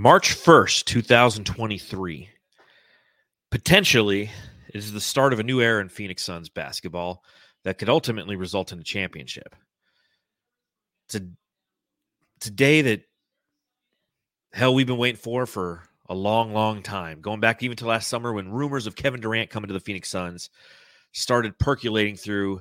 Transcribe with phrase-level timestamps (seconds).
[0.00, 2.28] March 1st, 2023,
[3.50, 4.30] potentially
[4.72, 7.24] is the start of a new era in Phoenix Suns basketball
[7.64, 9.56] that could ultimately result in a championship.
[11.06, 11.22] It's a,
[12.36, 13.02] it's a day that,
[14.52, 17.20] hell, we've been waiting for for a long, long time.
[17.20, 20.08] Going back even to last summer when rumors of Kevin Durant coming to the Phoenix
[20.08, 20.48] Suns
[21.10, 22.60] started percolating through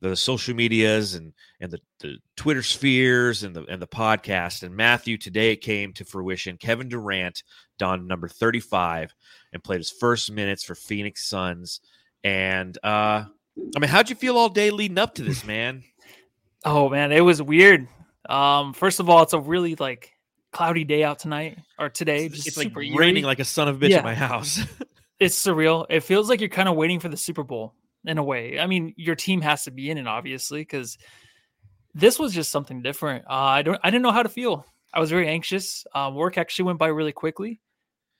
[0.00, 4.62] the social medias and and the, the Twitter spheres and the and the podcast.
[4.62, 6.56] And Matthew, today it came to fruition.
[6.56, 7.42] Kevin Durant
[7.78, 9.14] donned number 35
[9.52, 11.80] and played his first minutes for Phoenix Suns.
[12.24, 13.24] And uh
[13.74, 15.82] I mean, how'd you feel all day leading up to this, man?
[16.64, 17.88] oh man, it was weird.
[18.28, 20.12] Um, first of all, it's a really like
[20.52, 22.28] cloudy day out tonight or today.
[22.28, 23.98] Just it's like raining like a son of a bitch yeah.
[23.98, 24.60] at my house.
[25.18, 25.86] it's surreal.
[25.88, 27.74] It feels like you're kind of waiting for the Super Bowl
[28.04, 28.58] in a way.
[28.58, 30.98] I mean, your team has to be in it, obviously, because
[31.94, 33.24] this was just something different.
[33.28, 34.64] Uh, I don't, I didn't know how to feel.
[34.92, 35.86] I was very anxious.
[35.94, 37.60] Uh, work actually went by really quickly,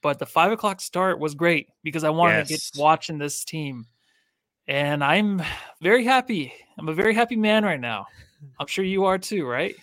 [0.01, 2.47] but the five o'clock start was great because I wanted yes.
[2.47, 3.85] to get watching this team,
[4.67, 5.41] and I'm
[5.81, 6.53] very happy.
[6.77, 8.05] I'm a very happy man right now.
[8.59, 9.75] I'm sure you are too, right?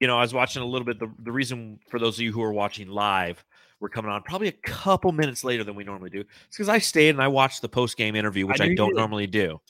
[0.00, 1.00] You know, I was watching a little bit.
[1.00, 3.44] The, the reason for those of you who are watching live,
[3.80, 6.20] we're coming on probably a couple minutes later than we normally do.
[6.20, 8.96] It's because I stayed and I watched the post game interview, which I, I don't
[8.96, 9.60] normally do.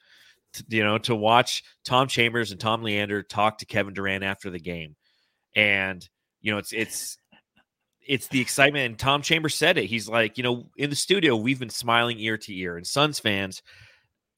[0.55, 4.49] To, you know, to watch Tom Chambers and Tom Leander talk to Kevin Durant after
[4.49, 4.97] the game,
[5.55, 6.09] and
[6.41, 7.19] you know, it's it's
[8.09, 8.87] it's the excitement.
[8.87, 9.85] And Tom Chambers said it.
[9.85, 12.77] He's like, you know, in the studio, we've been smiling ear to ear.
[12.79, 13.63] And Suns fans,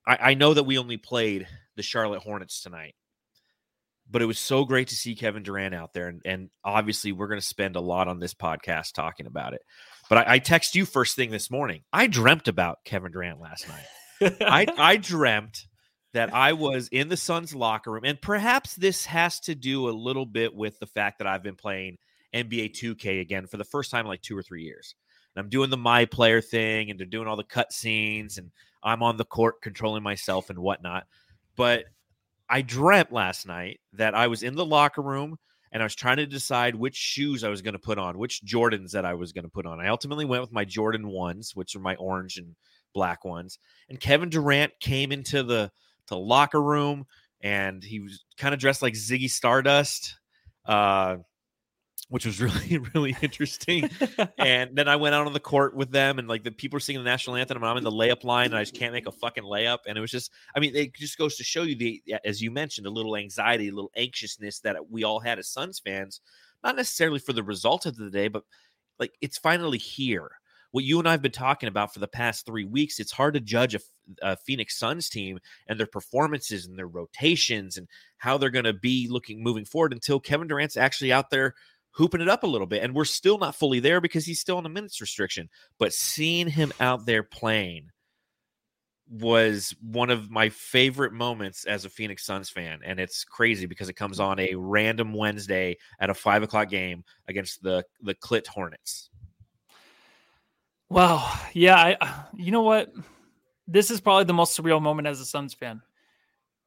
[0.06, 1.46] I, I know that we only played
[1.76, 2.94] the Charlotte Hornets tonight,
[4.10, 6.08] but it was so great to see Kevin Durant out there.
[6.08, 9.62] And, and obviously, we're going to spend a lot on this podcast talking about it.
[10.08, 11.82] But I, I text you first thing this morning.
[11.92, 14.34] I dreamt about Kevin Durant last night.
[14.40, 15.66] I, I dreamt
[16.12, 18.04] that I was in the Suns locker room.
[18.04, 21.56] And perhaps this has to do a little bit with the fact that I've been
[21.56, 21.98] playing
[22.34, 24.94] NBA 2K again for the first time in like two or three years.
[25.34, 28.50] And I'm doing the my player thing and they're doing all the cut scenes and
[28.82, 31.04] I'm on the court controlling myself and whatnot.
[31.56, 31.84] But
[32.50, 35.38] I dreamt last night that I was in the locker room
[35.72, 38.42] and I was trying to decide which shoes I was going to put on, which
[38.44, 39.80] Jordans that I was going to put on.
[39.80, 42.56] I ultimately went with my Jordan ones, which are my orange and
[42.92, 43.58] black ones.
[43.88, 45.70] And Kevin Durant came into the
[46.08, 47.06] the locker room
[47.40, 50.18] and he was kind of dressed like Ziggy Stardust.
[50.66, 51.18] Uh,
[52.10, 53.88] which was really really interesting.
[54.38, 56.80] and then I went out on the court with them, and like the people are
[56.80, 59.06] singing the national anthem, and I'm in the layup line, and I just can't make
[59.06, 59.78] a fucking layup.
[59.86, 62.50] And it was just, I mean, it just goes to show you the, as you
[62.50, 66.20] mentioned, a little anxiety, a little anxiousness that we all had as Suns fans,
[66.62, 68.44] not necessarily for the result of the day, but
[68.98, 70.30] like it's finally here.
[70.72, 73.34] What you and I have been talking about for the past three weeks, it's hard
[73.34, 73.80] to judge a,
[74.22, 77.88] a Phoenix Suns team and their performances and their rotations and
[78.18, 81.54] how they're going to be looking moving forward until Kevin Durant's actually out there
[81.92, 82.82] hooping it up a little bit.
[82.82, 85.48] And we're still not fully there because he's still on a minutes restriction.
[85.78, 87.90] But seeing him out there playing
[89.08, 92.80] was one of my favorite moments as a Phoenix Suns fan.
[92.84, 97.04] And it's crazy because it comes on a random Wednesday at a five o'clock game
[97.28, 99.10] against the the Clit Hornets.
[100.88, 101.38] Wow.
[101.52, 102.92] Yeah, I you know what?
[103.66, 105.82] This is probably the most surreal moment as a Suns fan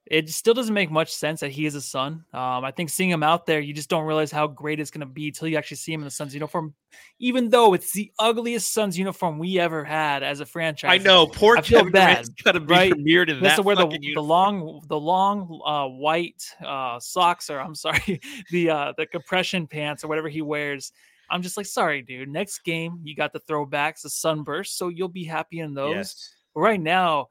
[0.05, 2.25] it still doesn't make much sense that he is a Sun.
[2.33, 4.99] Um, I think seeing him out there, you just don't realize how great it's going
[4.99, 6.73] to be till you actually see him in the Suns uniform.
[7.19, 10.91] Even though it's the ugliest Suns uniform we ever had as a franchise.
[10.91, 12.27] I know, poor I feel Kevin bad.
[12.43, 12.91] Got to be right?
[12.91, 13.63] premiered in that.
[13.63, 18.19] where the, the long, the long uh, white uh, socks, or I'm sorry,
[18.51, 20.91] the uh, the compression pants or whatever he wears.
[21.29, 22.27] I'm just like, sorry, dude.
[22.27, 25.95] Next game, you got the throwbacks, the sunburst, so you'll be happy in those.
[25.95, 26.29] Yes.
[26.55, 27.29] Right now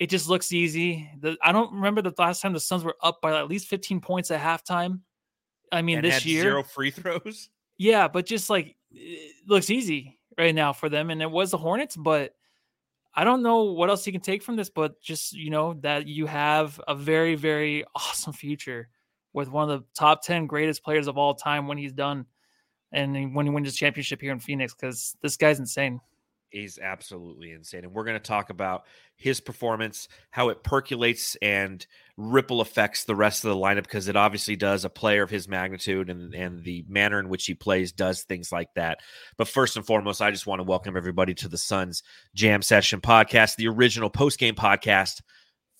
[0.00, 1.10] it just looks easy.
[1.20, 4.00] The, I don't remember the last time the Suns were up by at least 15
[4.00, 5.00] points at halftime.
[5.72, 7.48] I mean, and this year zero free throws.
[7.78, 11.58] Yeah, but just like it looks easy right now for them, and it was the
[11.58, 11.96] Hornets.
[11.96, 12.34] But
[13.14, 16.06] I don't know what else you can take from this, but just you know that
[16.06, 18.88] you have a very, very awesome future
[19.32, 22.24] with one of the top 10 greatest players of all time when he's done
[22.92, 26.00] and when he wins his championship here in Phoenix because this guy's insane
[26.56, 27.84] is absolutely insane.
[27.84, 31.86] And we're going to talk about his performance, how it percolates and
[32.16, 34.84] ripple affects the rest of the lineup because it obviously does.
[34.84, 38.50] A player of his magnitude and, and the manner in which he plays does things
[38.50, 39.00] like that.
[39.36, 42.02] But first and foremost, I just want to welcome everybody to the Suns
[42.34, 45.20] Jam Session podcast, the original post game podcast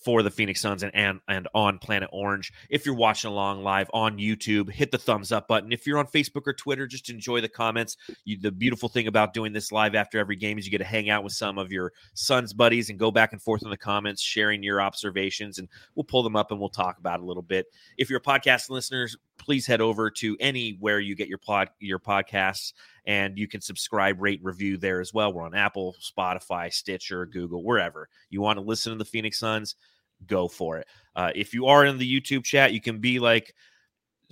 [0.06, 2.52] for the Phoenix Suns and, and and on Planet Orange.
[2.70, 5.72] If you're watching along live on YouTube, hit the thumbs up button.
[5.72, 7.96] If you're on Facebook or Twitter, just enjoy the comments.
[8.24, 10.84] You, the beautiful thing about doing this live after every game is you get to
[10.84, 13.76] hang out with some of your Suns buddies and go back and forth in the
[13.76, 17.42] comments, sharing your observations, and we'll pull them up and we'll talk about a little
[17.42, 17.66] bit.
[17.98, 21.98] If you're a podcast listeners, please head over to anywhere you get your pod your
[21.98, 22.74] podcasts
[23.06, 25.32] and you can subscribe, rate, review there as well.
[25.32, 29.74] We're on Apple, Spotify, Stitcher, Google, wherever you want to listen to the Phoenix Suns.
[30.26, 30.86] Go for it.
[31.14, 33.54] Uh, if you are in the YouTube chat, you can be like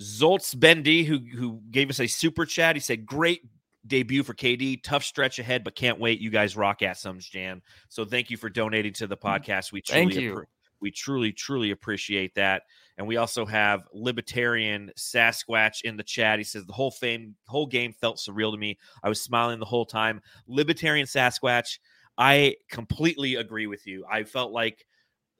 [0.01, 2.75] Zoltz Bendy, who who gave us a super chat.
[2.75, 3.41] He said, "Great
[3.87, 4.81] debut for KD.
[4.83, 6.19] Tough stretch ahead, but can't wait.
[6.19, 7.61] You guys rock at Suns Jam.
[7.89, 9.71] So thank you for donating to the mm, podcast.
[9.71, 10.43] We truly thank you.
[10.81, 12.63] we truly truly appreciate that.
[12.97, 16.39] And we also have Libertarian Sasquatch in the chat.
[16.39, 18.77] He says the whole fame, whole game felt surreal to me.
[19.03, 20.21] I was smiling the whole time.
[20.47, 21.79] Libertarian Sasquatch,
[22.17, 24.05] I completely agree with you.
[24.09, 24.85] I felt like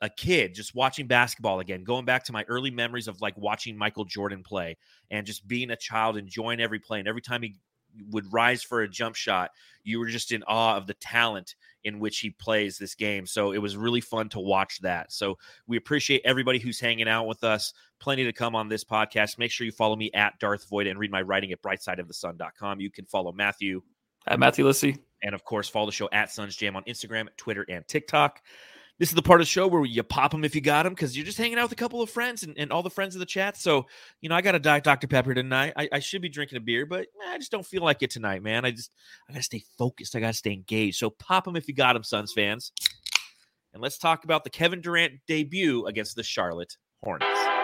[0.05, 3.75] a kid just watching basketball again, going back to my early memories of like watching
[3.75, 4.77] Michael Jordan play
[5.09, 6.99] and just being a child, enjoying every play.
[6.99, 7.55] And every time he
[8.11, 9.49] would rise for a jump shot,
[9.83, 13.25] you were just in awe of the talent in which he plays this game.
[13.25, 15.11] So it was really fun to watch that.
[15.11, 17.73] So we appreciate everybody who's hanging out with us.
[17.99, 19.39] Plenty to come on this podcast.
[19.39, 22.79] Make sure you follow me at Darth Void and read my writing at brightsideofthesun.com.
[22.79, 23.81] You can follow Matthew
[24.27, 24.97] at Matthew Lissy.
[25.23, 28.41] And of course, follow the show at Suns Jam on Instagram, Twitter, and TikTok.
[28.97, 30.93] This is the part of the show where you pop them if you got them
[30.93, 33.13] because you're just hanging out with a couple of friends and, and all the friends
[33.13, 33.57] in the chat.
[33.57, 33.85] So,
[34.21, 35.07] you know, I got a Diet Dr.
[35.07, 35.73] Pepper tonight.
[35.75, 38.41] I, I should be drinking a beer, but I just don't feel like it tonight,
[38.41, 38.63] man.
[38.63, 38.91] I just,
[39.29, 40.15] I got to stay focused.
[40.15, 40.97] I got to stay engaged.
[40.97, 42.71] So pop them if you got them, Suns fans.
[43.73, 47.54] And let's talk about the Kevin Durant debut against the Charlotte Hornets.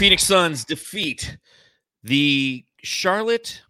[0.00, 1.36] Phoenix Suns defeat
[2.04, 3.60] the Charlotte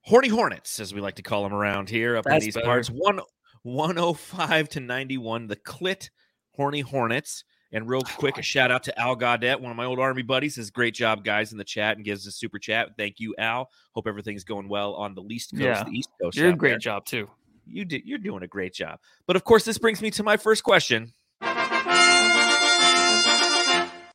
[0.00, 2.66] Horny Hornets, as we like to call them around here up That's in these better.
[2.66, 2.88] parts.
[2.88, 3.20] One
[3.62, 6.10] 105 to 91, the Clit
[6.56, 7.44] Horny Hornets.
[7.70, 10.56] And real quick, a shout out to Al Gaudet, one of my old Army buddies.
[10.56, 12.88] Says great job, guys, in the chat, and gives a super chat.
[12.98, 13.70] Thank you, Al.
[13.92, 15.84] Hope everything's going well on the least coast, yeah.
[15.84, 16.36] the East Coast.
[16.36, 16.78] You're a great there.
[16.78, 17.30] job too.
[17.64, 18.02] You did.
[18.04, 18.98] You're doing a great job.
[19.24, 21.12] But of course, this brings me to my first question.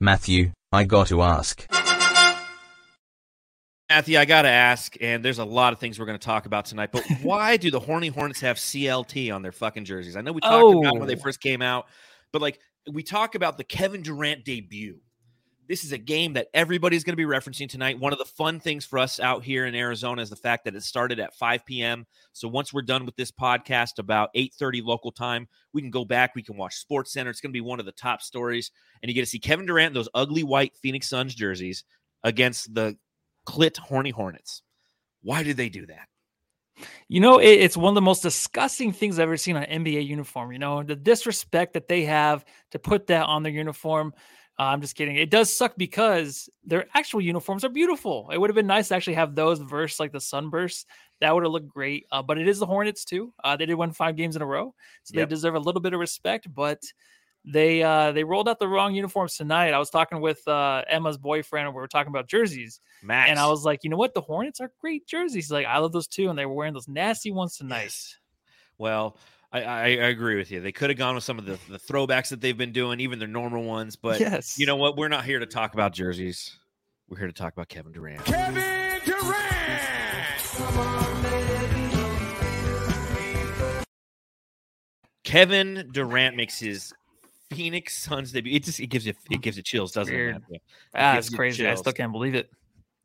[0.02, 1.66] Matthew, I got to ask.
[3.90, 6.46] Matthew, I got to ask, and there's a lot of things we're going to talk
[6.46, 10.18] about tonight, but why do the Horny Hornets have CLT on their fucking jerseys?
[10.18, 10.82] I know we talked oh.
[10.82, 11.20] about when they oh.
[11.20, 11.86] first came out,
[12.34, 12.60] but like
[12.92, 15.00] we talk about the Kevin Durant debut.
[15.68, 18.00] This is a game that everybody's going to be referencing tonight.
[18.00, 20.76] One of the fun things for us out here in Arizona is the fact that
[20.76, 22.06] it started at 5 p.m.
[22.34, 26.36] So once we're done with this podcast, about 8:30 local time, we can go back.
[26.36, 27.32] We can watch Sports Center.
[27.32, 28.72] It's going to be one of the top stories,
[29.02, 31.84] and you get to see Kevin Durant in those ugly white Phoenix Suns jerseys
[32.24, 32.98] against the
[33.48, 34.62] Clit Horny Hornets.
[35.22, 36.08] Why did they do that?
[37.08, 40.06] You know, it, it's one of the most disgusting things I've ever seen on NBA
[40.06, 40.52] uniform.
[40.52, 44.14] You know, the disrespect that they have to put that on their uniform.
[44.58, 45.18] Uh, I'm just kidding.
[45.18, 48.30] It does suck because their actual uniforms are beautiful.
[48.32, 50.86] It would have been nice to actually have those versus like the sunbursts.
[51.20, 52.06] That would have looked great.
[52.12, 53.34] Uh, but it is the Hornets too.
[53.44, 54.74] Uh, they did win five games in a row,
[55.04, 55.28] so yep.
[55.28, 56.48] they deserve a little bit of respect.
[56.54, 56.82] But
[57.44, 59.74] they uh, they rolled out the wrong uniforms tonight.
[59.74, 62.80] I was talking with uh, Emma's boyfriend, and we were talking about jerseys.
[63.04, 63.30] Max.
[63.30, 64.14] And I was like, you know what?
[64.14, 65.52] The Hornets are great jerseys.
[65.52, 67.84] Like I love those too, and they were wearing those nasty ones tonight.
[67.84, 68.18] Yes.
[68.78, 69.18] Well,
[69.56, 70.60] I, I, I, agree with you.
[70.60, 73.20] They could have gone with some of the, the throwbacks that they've been doing, even
[73.20, 73.96] their normal ones.
[73.96, 74.60] But yes.
[74.60, 74.98] you know what?
[74.98, 76.60] We're not here to talk about jerseys.
[77.08, 78.26] We're here to talk about Kevin Durant.
[78.26, 79.56] Kevin Durant.
[85.24, 86.94] Kevin Durant makes his
[87.50, 88.56] Phoenix Suns debut.
[88.56, 90.44] It just it gives you it gives you chills, doesn't Weird.
[90.50, 90.62] it?
[90.94, 91.64] Ah, that's crazy.
[91.64, 91.80] Chills.
[91.80, 92.50] I still can't believe it.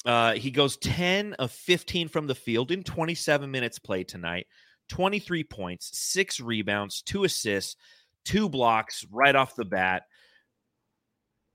[0.04, 4.46] Uh, he goes 10 of 15 from the field in 27 minutes played tonight.
[4.90, 7.76] 23 points, six rebounds, two assists,
[8.24, 10.02] two blocks right off the bat.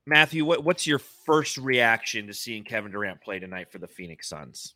[0.07, 4.29] Matthew, what, what's your first reaction to seeing Kevin Durant play tonight for the Phoenix
[4.29, 4.75] Suns?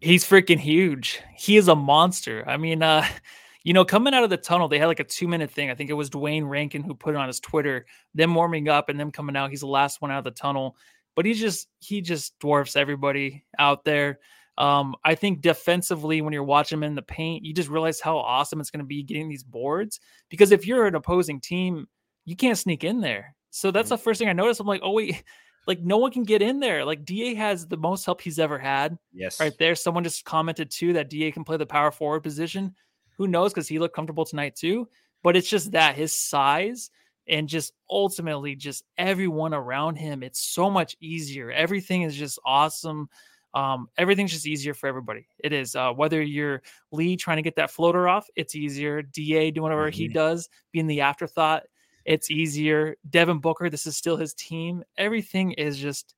[0.00, 1.20] He's freaking huge.
[1.36, 2.44] He is a monster.
[2.46, 3.06] I mean, uh,
[3.64, 5.70] you know, coming out of the tunnel, they had like a two minute thing.
[5.70, 8.88] I think it was Duane Rankin who put it on his Twitter, them warming up
[8.88, 9.50] and them coming out.
[9.50, 10.76] He's the last one out of the tunnel,
[11.14, 14.20] but he just he just dwarfs everybody out there.
[14.60, 18.18] Um, I think defensively, when you're watching him in the paint, you just realize how
[18.18, 20.00] awesome it's going to be getting these boards.
[20.28, 21.88] Because if you're an opposing team,
[22.26, 23.34] you can't sneak in there.
[23.48, 23.94] So that's mm-hmm.
[23.94, 24.60] the first thing I noticed.
[24.60, 25.24] I'm like, oh wait,
[25.66, 26.84] like no one can get in there.
[26.84, 28.98] Like Da has the most help he's ever had.
[29.14, 29.74] Yes, right there.
[29.74, 32.74] Someone just commented too that Da can play the power forward position.
[33.16, 33.54] Who knows?
[33.54, 34.88] Because he looked comfortable tonight too.
[35.22, 36.90] But it's just that his size
[37.26, 40.22] and just ultimately just everyone around him.
[40.22, 41.50] It's so much easier.
[41.50, 43.08] Everything is just awesome.
[43.52, 45.26] Um, everything's just easier for everybody.
[45.38, 45.74] It is.
[45.74, 49.02] Uh, whether you're Lee trying to get that floater off, it's easier.
[49.02, 49.96] Da doing whatever mm-hmm.
[49.96, 51.64] he does, being the afterthought,
[52.04, 52.96] it's easier.
[53.08, 54.84] Devin Booker, this is still his team.
[54.96, 56.14] Everything is just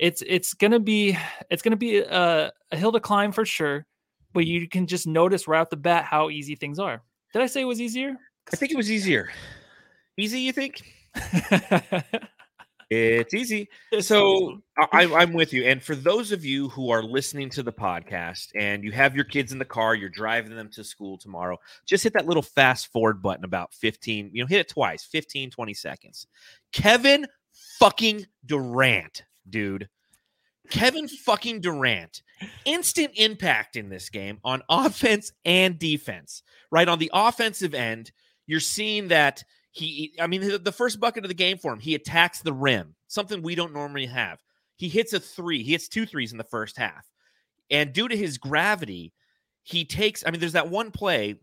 [0.00, 1.16] it's it's gonna be
[1.50, 3.86] it's gonna be a, a hill to climb for sure,
[4.32, 7.02] but you can just notice right off the bat how easy things are.
[7.32, 8.16] Did I say it was easier?
[8.52, 9.30] I think it was easier.
[10.16, 10.82] Easy, you think?
[12.90, 13.68] it's easy.
[13.92, 15.64] Eh, so I, I'm with you.
[15.64, 19.24] And for those of you who are listening to the podcast and you have your
[19.24, 22.92] kids in the car, you're driving them to school tomorrow, just hit that little fast
[22.92, 26.26] forward button about 15, you know, hit it twice, 15, 20 seconds.
[26.72, 27.26] Kevin
[27.78, 29.88] fucking Durant, dude.
[30.70, 32.22] Kevin fucking Durant,
[32.64, 36.88] instant impact in this game on offense and defense, right?
[36.88, 38.12] On the offensive end,
[38.46, 41.96] you're seeing that he, I mean, the first bucket of the game for him, he
[41.96, 44.38] attacks the rim, something we don't normally have.
[44.76, 47.04] He hits a three, he hits two threes in the first half.
[47.70, 49.12] And due to his gravity,
[49.64, 51.40] he takes, I mean, there's that one play,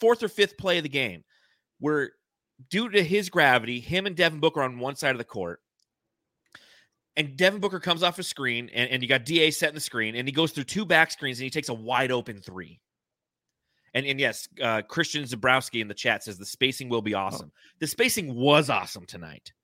[0.00, 1.22] fourth or fifth play of the game,
[1.78, 2.12] where
[2.70, 5.60] due to his gravity, him and Devin Booker on one side of the court,
[7.14, 10.16] and Devin Booker comes off a screen, and, and you got DA setting the screen,
[10.16, 12.80] and he goes through two back screens and he takes a wide open three.
[13.96, 17.20] And, and yes, uh, Christian Zabrowski in the chat says the spacing will be oh.
[17.20, 17.50] awesome.
[17.50, 17.58] Oh.
[17.78, 19.54] The spacing was awesome tonight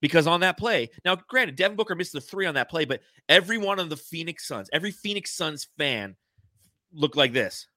[0.00, 3.00] because on that play, now granted, Devin Booker missed the three on that play, but
[3.28, 6.16] every one of the Phoenix Suns, every Phoenix Suns fan
[6.92, 7.68] looked like this.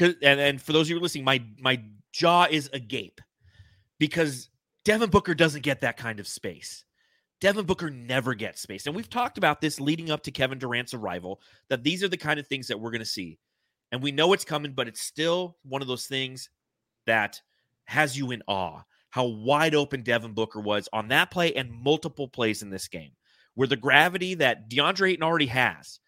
[0.00, 1.80] And, and for those of you listening, my my
[2.12, 3.20] jaw is agape
[4.00, 4.50] because
[4.84, 6.84] Devin Booker doesn't get that kind of space.
[7.40, 8.86] Devin Booker never gets space.
[8.86, 12.16] And we've talked about this leading up to Kevin Durant's arrival, that these are the
[12.16, 13.38] kind of things that we're going to see.
[13.92, 16.50] And we know it's coming, but it's still one of those things
[17.06, 17.40] that
[17.84, 18.82] has you in awe.
[19.10, 23.12] How wide open Devin Booker was on that play and multiple plays in this game,
[23.54, 26.00] where the gravity that DeAndre Ayton already has.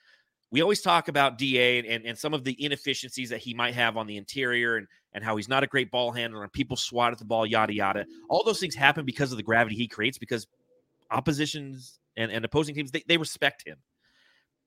[0.52, 3.75] We always talk about DA and, and, and some of the inefficiencies that he might
[3.75, 6.76] have on the interior and, and how he's not a great ball handler and people
[6.76, 8.04] swat at the ball, yada, yada.
[8.28, 10.49] All those things happen because of the gravity he creates because
[11.10, 13.78] oppositions and, and opposing teams, they, they respect him.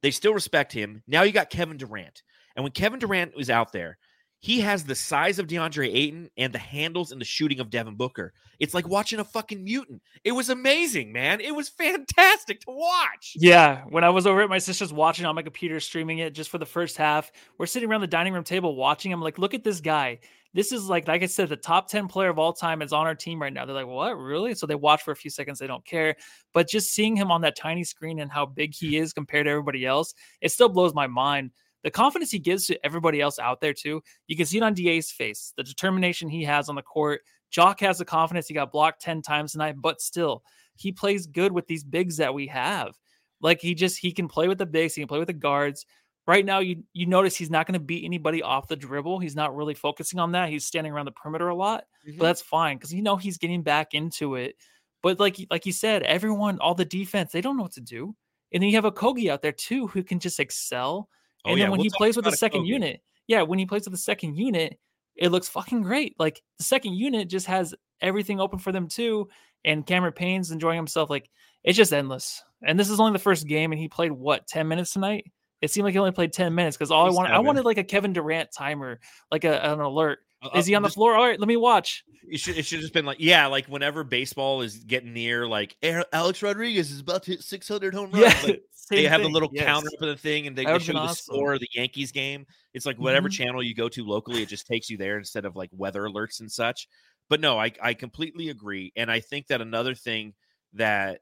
[0.02, 1.04] They still respect him.
[1.08, 2.24] Now you got Kevin Durant.
[2.56, 3.98] And when Kevin Durant was out there,
[4.40, 7.96] he has the size of DeAndre Ayton and the handles and the shooting of Devin
[7.96, 8.34] Booker.
[8.60, 10.02] It's like watching a fucking mutant.
[10.26, 11.40] It was amazing, man.
[11.40, 13.34] It was fantastic to watch.
[13.36, 13.84] Yeah.
[13.90, 16.58] When I was over at my sister's watching on my computer, streaming it just for
[16.58, 19.14] the first half, we're sitting around the dining room table watching.
[19.14, 20.20] I'm like, look at this guy
[20.54, 23.08] this is like like I said, the top 10 player of all time is on
[23.08, 23.66] our team right now.
[23.66, 24.18] They're like, what?
[24.18, 24.54] Really?
[24.54, 26.16] So they watch for a few seconds, they don't care.
[26.54, 29.52] But just seeing him on that tiny screen and how big he is compared to
[29.52, 31.52] everybody else, it still blows my mind.
[31.84, 34.02] The confidence he gives to everybody else out there, too.
[34.28, 37.22] You can see it on DA's face, the determination he has on the court.
[37.52, 38.48] Jock has the confidence.
[38.48, 40.44] He got blocked 10 times tonight, but still,
[40.76, 42.98] he plays good with these bigs that we have.
[43.42, 45.86] Like he just he can play with the bigs, he can play with the guards
[46.28, 49.20] right now you you notice he's not going to beat anybody off the dribble.
[49.20, 50.50] He's not really focusing on that.
[50.50, 52.18] He's standing around the perimeter a lot, mm-hmm.
[52.18, 54.56] but that's fine because you know he's getting back into it.
[55.02, 58.16] But like like you said, everyone, all the defense, they don't know what to do.
[58.52, 61.10] And then you have Okogie out there too who can just excel.
[61.46, 63.66] Oh, and oh, then when we'll he plays with the second unit, yeah, when he
[63.66, 64.78] plays with the second unit,
[65.16, 66.16] it looks fucking great.
[66.20, 69.30] Like the second unit just has everything open for them too.
[69.66, 71.10] And Cameron Payne's enjoying himself.
[71.10, 71.30] Like
[71.64, 72.44] it's just endless.
[72.62, 75.32] And this is only the first game, and he played what 10 minutes tonight?
[75.62, 77.36] It seemed like he only played 10 minutes because all He's I wanted, seven.
[77.38, 79.00] I wanted like a Kevin Durant timer,
[79.32, 80.20] like a, an alert.
[80.56, 81.16] Is he on the just, floor?
[81.16, 82.04] All right, let me watch.
[82.30, 85.76] It should it should just been like yeah, like whenever baseball is getting near, like
[86.12, 88.24] Alex Rodriguez is about to hit 600 home runs.
[88.24, 89.30] Yeah, like, they have thing.
[89.30, 89.66] a little yes.
[89.66, 91.36] counter for the thing, and they, they show the awesome.
[91.36, 92.46] score of the Yankees game.
[92.74, 93.44] It's like whatever mm-hmm.
[93.44, 96.40] channel you go to locally, it just takes you there instead of like weather alerts
[96.40, 96.88] and such.
[97.30, 100.34] But no, I I completely agree, and I think that another thing
[100.74, 101.20] that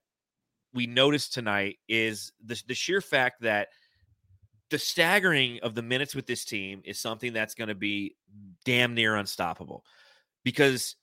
[0.74, 3.70] we noticed tonight is the the sheer fact that
[4.72, 8.16] the staggering of the minutes with this team is something that's going to be
[8.66, 9.84] damn near unstoppable
[10.44, 10.96] because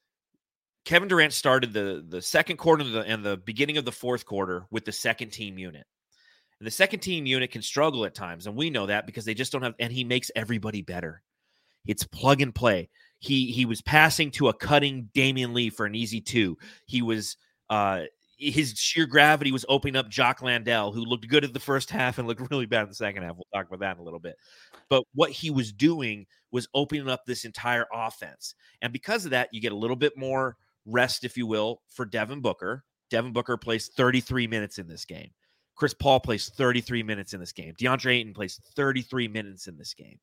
[0.85, 4.25] Kevin Durant started the the second quarter and the, and the beginning of the fourth
[4.25, 5.87] quarter with the second team unit.
[6.59, 9.35] And the second team unit can struggle at times, and we know that because they
[9.35, 9.75] just don't have.
[9.79, 11.23] And he makes everybody better.
[11.87, 12.89] It's plug and play.
[13.19, 16.57] He he was passing to a cutting Damion Lee for an easy two.
[16.87, 17.37] He was
[17.69, 18.05] uh,
[18.39, 22.19] his sheer gravity was opening up Jock Landale, who looked good at the first half
[22.19, 23.35] and looked really bad in the second half.
[23.35, 24.37] We'll talk about that in a little bit.
[24.89, 28.55] But what he was doing was opening up this entire offense.
[28.81, 32.07] And because of that, you get a little bit more rest, if you will, for
[32.07, 32.85] Devin Booker.
[33.11, 35.31] Devin Booker plays 33 minutes in this game.
[35.75, 37.75] Chris Paul plays 33 minutes in this game.
[37.79, 40.19] DeAndre Ayton plays 33 minutes in this game.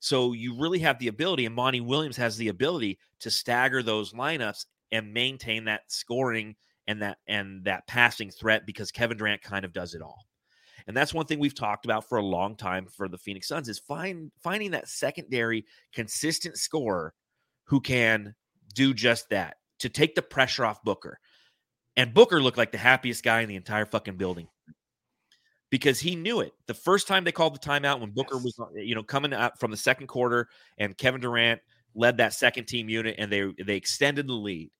[0.00, 4.12] So you really have the ability, and Monty Williams has the ability to stagger those
[4.12, 6.54] lineups and maintain that scoring–
[6.86, 10.24] and that and that passing threat because Kevin Durant kind of does it all.
[10.86, 13.68] And that's one thing we've talked about for a long time for the Phoenix Suns
[13.68, 17.14] is find finding that secondary consistent scorer
[17.64, 18.34] who can
[18.74, 21.18] do just that to take the pressure off Booker.
[21.96, 24.48] And Booker looked like the happiest guy in the entire fucking building
[25.70, 26.52] because he knew it.
[26.66, 29.58] The first time they called the timeout when Booker was, uh, you know, coming out
[29.58, 31.60] from the second quarter and Kevin Durant
[31.94, 34.70] led that second team unit and they they extended the lead.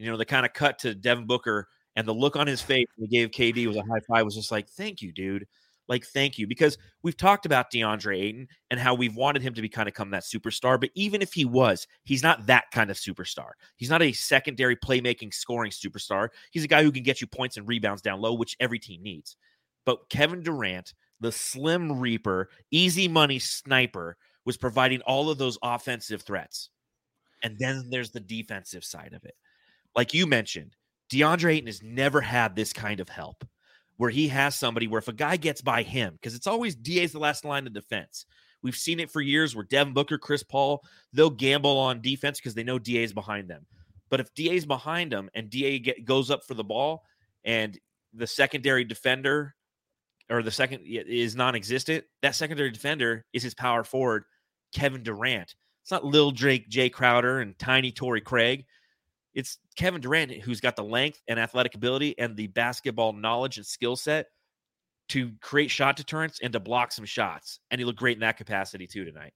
[0.00, 2.86] You know, the kind of cut to Devin Booker and the look on his face
[2.96, 5.46] when he gave KD was a high five was just like, "Thank you, dude."
[5.88, 6.46] Like, thank you.
[6.46, 9.94] Because we've talked about DeAndre Ayton and how we've wanted him to be kind of
[9.94, 10.80] come that superstar.
[10.80, 13.50] But even if he was, he's not that kind of superstar.
[13.76, 16.28] He's not a secondary playmaking scoring superstar.
[16.52, 19.02] He's a guy who can get you points and rebounds down low, which every team
[19.02, 19.36] needs.
[19.84, 26.22] But Kevin Durant, the slim reaper, easy money sniper, was providing all of those offensive
[26.22, 26.70] threats.
[27.42, 29.34] And then there's the defensive side of it.
[29.96, 30.76] Like you mentioned,
[31.12, 33.44] DeAndre Ayton has never had this kind of help
[33.96, 37.12] where he has somebody where if a guy gets by him, because it's always DA's
[37.12, 38.24] the last line of defense.
[38.62, 40.82] We've seen it for years where Devin Booker, Chris Paul,
[41.12, 43.66] they'll gamble on defense because they know DA is behind them.
[44.08, 47.04] But if DA is behind them and DA get, goes up for the ball
[47.44, 47.78] and
[48.12, 49.54] the secondary defender
[50.30, 54.24] or the second is non-existent, that secondary defender is his power forward,
[54.72, 55.54] Kevin Durant.
[55.82, 58.64] It's not Lil Drake, Jae Crowder, and Tiny Torrey Craig.
[59.34, 63.66] It's Kevin Durant who's got the length and athletic ability and the basketball knowledge and
[63.66, 64.26] skill set
[65.10, 67.60] to create shot deterrence and to block some shots.
[67.70, 69.32] And he looked great in that capacity too tonight.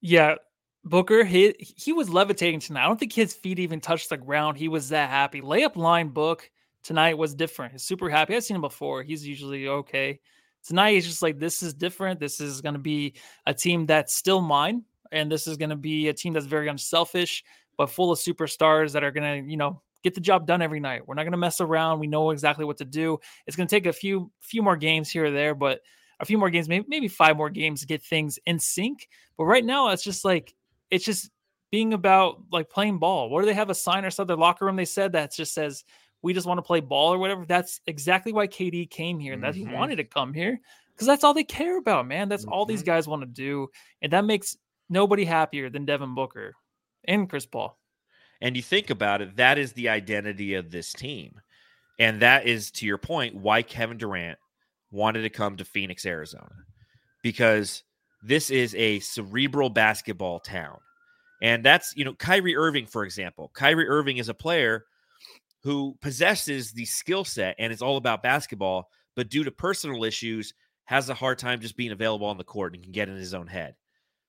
[0.00, 0.36] Yeah.
[0.84, 2.84] Booker, he, he was levitating tonight.
[2.84, 4.58] I don't think his feet even touched the ground.
[4.58, 5.40] He was that happy.
[5.40, 6.50] Layup line book
[6.82, 7.70] tonight was different.
[7.70, 8.34] He's super happy.
[8.34, 9.04] I've seen him before.
[9.04, 10.18] He's usually okay.
[10.66, 12.18] Tonight, he's just like, this is different.
[12.18, 13.14] This is going to be
[13.46, 14.82] a team that's still mine.
[15.12, 17.44] And this is going to be a team that's very unselfish
[17.76, 20.80] but full of superstars that are going to, you know, get the job done every
[20.80, 21.06] night.
[21.06, 22.00] We're not going to mess around.
[22.00, 23.18] We know exactly what to do.
[23.46, 25.80] It's going to take a few few more games here or there, but
[26.20, 29.08] a few more games, maybe maybe five more games to get things in sync.
[29.36, 30.54] But right now, it's just like
[30.90, 31.30] it's just
[31.70, 33.30] being about like playing ball.
[33.30, 34.36] What do they have a sign or something?
[34.36, 35.84] Their locker room they said that just says
[36.20, 37.44] we just want to play ball or whatever.
[37.44, 39.50] That's exactly why KD came here and mm-hmm.
[39.50, 39.74] that he mm-hmm.
[39.74, 40.60] wanted to come here
[40.92, 42.28] because that's all they care about, man.
[42.28, 42.52] That's mm-hmm.
[42.52, 42.90] all these mm-hmm.
[42.90, 43.68] guys want to do,
[44.02, 44.56] and that makes
[44.88, 46.54] nobody happier than Devin Booker
[47.04, 47.78] and Chris Paul.
[48.40, 51.40] And you think about it, that is the identity of this team.
[51.98, 54.38] And that is, to your point, why Kevin Durant
[54.90, 56.52] wanted to come to Phoenix, Arizona,
[57.22, 57.84] because
[58.22, 60.78] this is a cerebral basketball town.
[61.42, 63.50] And that's, you know, Kyrie Irving, for example.
[63.54, 64.84] Kyrie Irving is a player
[65.62, 70.52] who possesses the skill set and it's all about basketball, but due to personal issues,
[70.84, 73.34] has a hard time just being available on the court and can get in his
[73.34, 73.74] own head.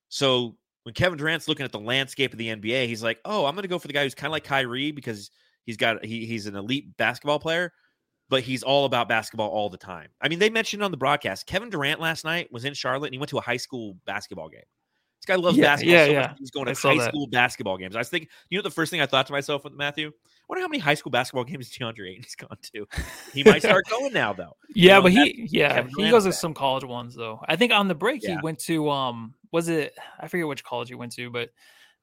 [0.09, 3.55] So when Kevin Durant's looking at the landscape of the NBA, he's like, "Oh, I'm
[3.55, 5.31] going to go for the guy who's kind of like Kyrie because
[5.65, 7.71] he's got he, he's an elite basketball player,
[8.29, 11.47] but he's all about basketball all the time." I mean, they mentioned on the broadcast
[11.47, 14.49] Kevin Durant last night was in Charlotte and he went to a high school basketball
[14.49, 14.61] game.
[15.25, 15.95] This guy loves yeah, basketball.
[15.95, 16.33] Yeah, so yeah.
[16.37, 17.07] He's going to high that.
[17.07, 17.95] school basketball games.
[17.95, 20.11] I was thinking, you know, the first thing I thought to myself with Matthew,
[20.49, 22.85] wonder how many high school basketball games DeAndre Ayton's gone to.
[23.33, 24.57] He might start going now, though.
[24.75, 27.39] Yeah, you know, but he, yeah, he goes to some college ones though.
[27.47, 28.31] I think on the break yeah.
[28.31, 31.49] he went to um was it I forget which college you went to, but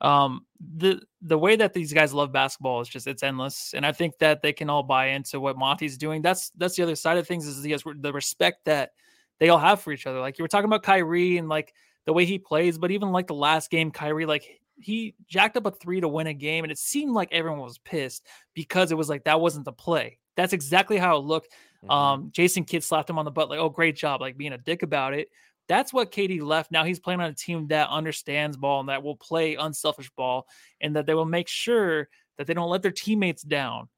[0.01, 0.47] um
[0.79, 4.17] the the way that these guys love basketball is just it's endless and i think
[4.19, 6.23] that they can all buy into what monty's doing.
[6.23, 8.93] That's that's the other side of things is the, the respect that
[9.41, 10.21] they all have for each other.
[10.21, 11.75] Like you were talking about kyrie and like
[12.07, 15.67] the way he plays but even like the last game kyrie like he jacked up
[15.67, 18.97] a three to win a game and it seemed like everyone was pissed because it
[18.97, 20.19] was like that wasn't the play.
[20.35, 21.53] That's exactly how it looked.
[21.83, 21.91] Mm-hmm.
[21.91, 24.59] um jason kidd slapped him on the butt like oh great job like being a
[24.59, 25.29] dick about it
[25.71, 26.73] that's what KD left.
[26.73, 30.49] Now he's playing on a team that understands ball and that will play unselfish ball
[30.81, 33.89] and that they will make sure that they don't let their teammates down.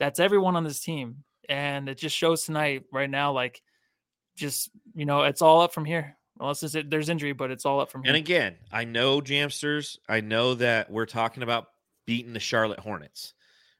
[0.00, 1.22] That's everyone on this team.
[1.48, 3.62] And it just shows tonight, right now, like
[4.36, 6.16] just, you know, it's all up from here.
[6.40, 8.10] Unless there's injury, but it's all up from here.
[8.10, 11.66] And again, I know Jamsters, I know that we're talking about
[12.06, 13.34] beating the Charlotte Hornets,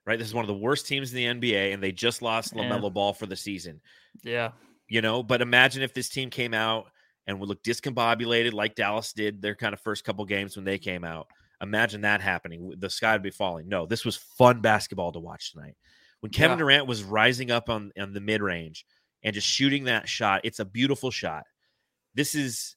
[0.07, 0.21] right?
[0.21, 2.85] This is one of the worst teams in the NBA, and they just lost LaMelo
[2.85, 2.89] yeah.
[2.91, 3.81] Ball for the season.
[4.23, 4.53] Yeah.
[4.87, 6.93] You know, but imagine if this team came out
[7.31, 10.79] and would look discombobulated like Dallas did their kind of first couple games when they
[10.79, 11.29] came out.
[11.63, 12.73] Imagine that happening.
[12.77, 13.69] The sky would be falling.
[13.69, 15.77] No, this was fun basketball to watch tonight.
[16.21, 16.65] When Kevin yeah.
[16.65, 18.85] Durant was rising up on, on the mid range
[19.23, 21.45] and just shooting that shot, it's a beautiful shot.
[22.15, 22.75] This is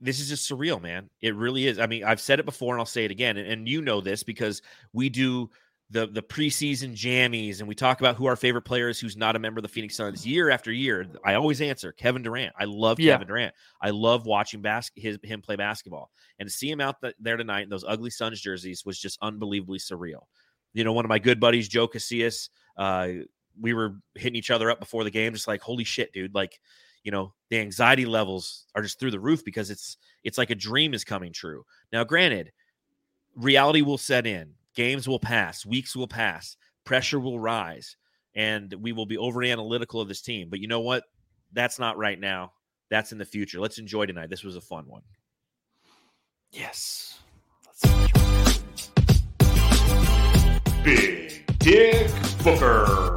[0.00, 1.10] this is just surreal, man.
[1.20, 1.78] It really is.
[1.78, 3.36] I mean, I've said it before and I'll say it again.
[3.36, 4.62] And, and you know this because
[4.94, 5.50] we do
[5.90, 9.36] the the preseason jammies and we talk about who our favorite player is who's not
[9.36, 11.06] a member of the Phoenix Suns year after year.
[11.24, 12.52] I always answer Kevin Durant.
[12.58, 13.14] I love yeah.
[13.14, 13.54] Kevin Durant.
[13.80, 17.62] I love watching bas- his him play basketball and to see him out there tonight
[17.62, 20.24] in those ugly Suns jerseys was just unbelievably surreal.
[20.74, 23.08] You know, one of my good buddies, Joe Casillas, uh,
[23.60, 26.34] we were hitting each other up before the game, just like, holy shit, dude.
[26.34, 26.60] Like,
[27.02, 30.54] you know, the anxiety levels are just through the roof because it's it's like a
[30.54, 31.64] dream is coming true.
[31.92, 32.52] Now, granted,
[33.34, 37.96] reality will set in, games will pass, weeks will pass, pressure will rise,
[38.36, 40.48] and we will be over analytical of this team.
[40.48, 41.02] But you know what?
[41.52, 42.52] That's not right now.
[42.88, 43.58] That's in the future.
[43.58, 44.30] Let's enjoy tonight.
[44.30, 45.02] This was a fun one.
[46.52, 47.18] Yes.
[50.84, 52.08] Big Dick
[52.44, 53.16] Booker.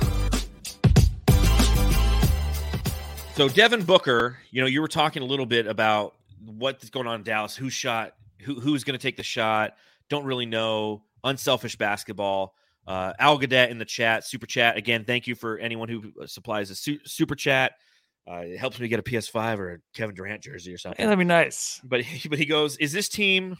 [3.36, 7.20] So Devin Booker, you know, you were talking a little bit about what's going on
[7.20, 9.76] in Dallas, who shot, who who's going to take the shot.
[10.10, 11.04] Don't really know.
[11.24, 12.56] Unselfish basketball.
[12.88, 15.06] Uh, Al Gadet in the chat, super chat again.
[15.06, 17.74] Thank you for anyone who supplies a su- super chat.
[18.30, 21.02] Uh, it helps me get a PS5 or a Kevin Durant jersey or something.
[21.02, 21.82] Yeah, that'd be nice.
[21.84, 23.56] But he, but he goes, is this team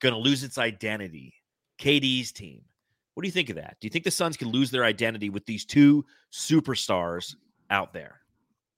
[0.00, 1.34] going to lose its identity?
[1.78, 2.62] KD's team.
[3.14, 3.76] What do you think of that?
[3.80, 7.34] Do you think the Suns can lose their identity with these two superstars
[7.70, 8.20] out there?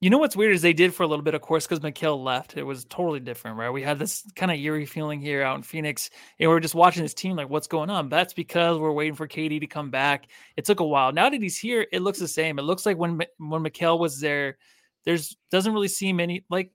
[0.01, 2.23] You know what's weird is they did for a little bit, of course, because Mikal
[2.23, 2.59] left.
[2.59, 3.71] It was totally different, right?
[3.71, 6.11] We had this kind of eerie feeling here out in Phoenix.
[6.39, 8.11] And we are just watching this team like, what's going on?
[8.11, 10.27] But that's because we're waiting for KD to come back.
[10.57, 11.13] It took a while.
[11.13, 12.59] Now that he's here, it looks the same.
[12.59, 14.59] It looks like when when Mikal was there,
[15.07, 16.73] there's doesn't really seem any like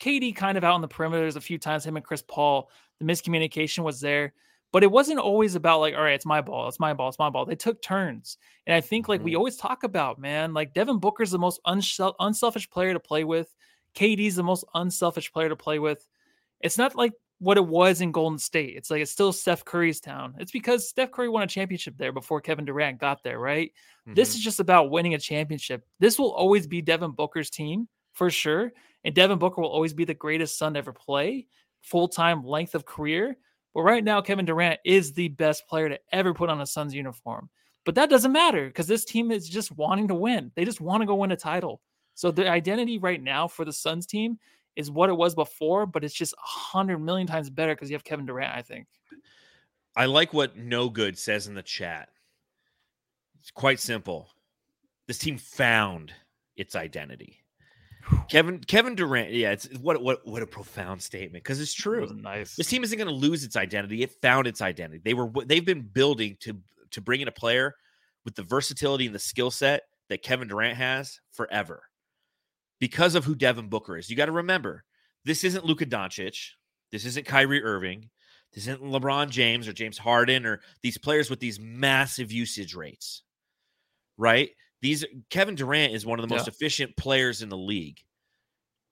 [0.00, 1.86] KD kind of out on the perimeters a few times.
[1.86, 4.32] Him and Chris Paul, the miscommunication was there
[4.72, 7.18] but it wasn't always about like all right it's my ball it's my ball it's
[7.18, 7.46] my ball.
[7.46, 9.26] They took turns and i think like mm-hmm.
[9.26, 13.54] we always talk about man like devin booker's the most unselfish player to play with.
[13.94, 16.06] Kd's the most unselfish player to play with.
[16.60, 18.76] It's not like what it was in golden state.
[18.76, 20.34] It's like it's still steph curry's town.
[20.38, 23.72] It's because steph curry won a championship there before kevin durant got there right?
[24.02, 24.14] Mm-hmm.
[24.14, 25.84] this is just about winning a championship.
[25.98, 28.72] This will always be devin booker's team for sure
[29.04, 31.46] and devin booker will always be the greatest son to ever play
[31.82, 33.36] full-time length of career
[33.76, 36.94] well, right now, Kevin Durant is the best player to ever put on a Suns
[36.94, 37.50] uniform.
[37.84, 40.50] But that doesn't matter because this team is just wanting to win.
[40.54, 41.82] They just want to go win a title.
[42.14, 44.38] So the identity right now for the Suns team
[44.76, 47.96] is what it was before, but it's just a hundred million times better because you
[47.96, 48.86] have Kevin Durant, I think.
[49.94, 52.08] I like what No Good says in the chat.
[53.40, 54.30] It's quite simple.
[55.06, 56.14] This team found
[56.56, 57.44] its identity.
[58.28, 62.06] Kevin Kevin Durant, yeah, it's what what what a profound statement because it's true.
[62.14, 62.56] Nice.
[62.56, 64.02] This team isn't going to lose its identity.
[64.02, 65.00] It found its identity.
[65.04, 66.58] They were they've been building to
[66.92, 67.74] to bring in a player
[68.24, 71.82] with the versatility and the skill set that Kevin Durant has forever
[72.78, 74.10] because of who Devin Booker is.
[74.10, 74.84] You got to remember,
[75.24, 76.50] this isn't Luka Doncic.
[76.92, 78.10] This isn't Kyrie Irving.
[78.52, 83.22] This isn't LeBron James or James Harden or these players with these massive usage rates,
[84.16, 84.50] right?
[84.82, 86.52] These Kevin Durant is one of the most yeah.
[86.52, 88.00] efficient players in the league.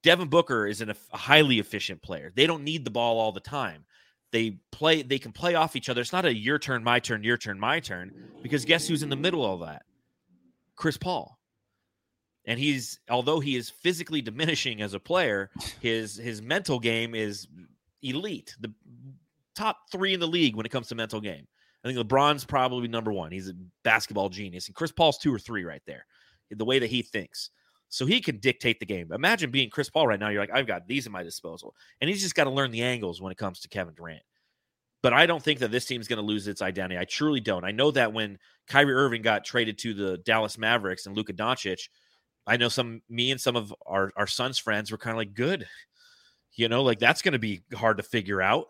[0.03, 2.31] Devin Booker is an, a highly efficient player.
[2.35, 3.85] They don't need the ball all the time.
[4.31, 5.01] They play.
[5.01, 6.01] They can play off each other.
[6.01, 8.11] It's not a your turn, my turn, your turn, my turn.
[8.41, 9.83] Because guess who's in the middle of that?
[10.75, 11.39] Chris Paul.
[12.45, 15.49] And he's although he is physically diminishing as a player,
[15.81, 17.47] his his mental game is
[18.03, 18.55] elite.
[18.59, 18.73] The
[19.55, 21.47] top three in the league when it comes to mental game.
[21.85, 23.31] I think LeBron's probably number one.
[23.31, 26.07] He's a basketball genius, and Chris Paul's two or three right there.
[26.49, 27.51] The way that he thinks,
[27.89, 29.11] so he can dictate the game.
[29.13, 30.29] Imagine being Chris Paul right now.
[30.29, 32.81] You're like, I've got these at my disposal, and he's just got to learn the
[32.81, 34.23] angles when it comes to Kevin Durant.
[35.03, 36.99] But I don't think that this team's going to lose its identity.
[36.99, 37.63] I truly don't.
[37.63, 41.89] I know that when Kyrie Irving got traded to the Dallas Mavericks and Luka Doncic,
[42.47, 45.35] I know some me and some of our our son's friends were kind of like,
[45.35, 45.67] good,
[46.53, 48.65] you know, like that's going to be hard to figure out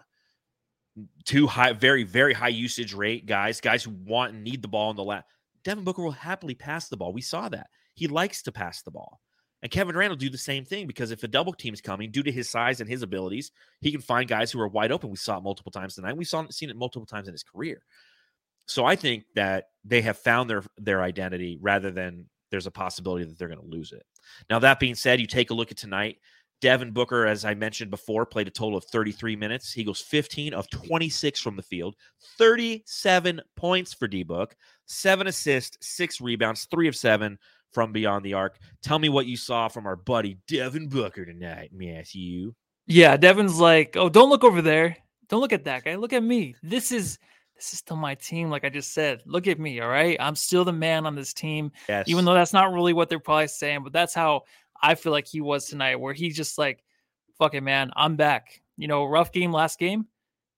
[1.25, 4.89] two high, very, very high usage rate guys, guys who want and need the ball
[4.89, 5.25] in the lap.
[5.63, 7.12] Devin Booker will happily pass the ball.
[7.12, 7.67] We saw that.
[7.93, 9.19] He likes to pass the ball.
[9.62, 12.12] And Kevin Durant will do the same thing because if a double team is coming,
[12.12, 15.10] due to his size and his abilities, he can find guys who are wide open.
[15.10, 16.15] We saw it multiple times tonight.
[16.15, 17.81] We saw seen it multiple times in his career.
[18.67, 23.25] So I think that they have found their their identity rather than there's a possibility
[23.25, 24.05] that they're going to lose it.
[24.49, 26.17] Now that being said, you take a look at tonight.
[26.61, 29.71] Devin Booker, as I mentioned before, played a total of 33 minutes.
[29.71, 31.95] He goes 15 of 26 from the field,
[32.37, 37.37] 37 points for D Book, seven assists, six rebounds, three of seven
[37.71, 38.57] from beyond the arc.
[38.81, 42.53] Tell me what you saw from our buddy Devin Booker tonight, Matthew.
[42.87, 44.97] Yeah, Devin's like, oh, don't look over there.
[45.27, 45.95] Don't look at that guy.
[45.95, 46.55] Look at me.
[46.63, 47.19] This is
[47.55, 48.49] this is still my team.
[48.49, 49.79] Like I just said, look at me.
[49.79, 51.71] All right, I'm still the man on this team.
[51.87, 52.07] Yes.
[52.07, 54.43] Even though that's not really what they're probably saying, but that's how
[54.81, 56.83] I feel like he was tonight, where he's just like,
[57.38, 58.61] fuck it, man, I'm back.
[58.77, 60.07] You know, rough game last game.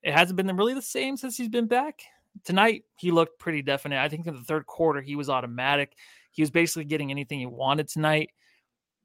[0.03, 2.01] It hasn't been really the same since he's been back.
[2.43, 3.99] Tonight, he looked pretty definite.
[3.99, 5.95] I think in the third quarter, he was automatic.
[6.31, 8.29] He was basically getting anything he wanted tonight.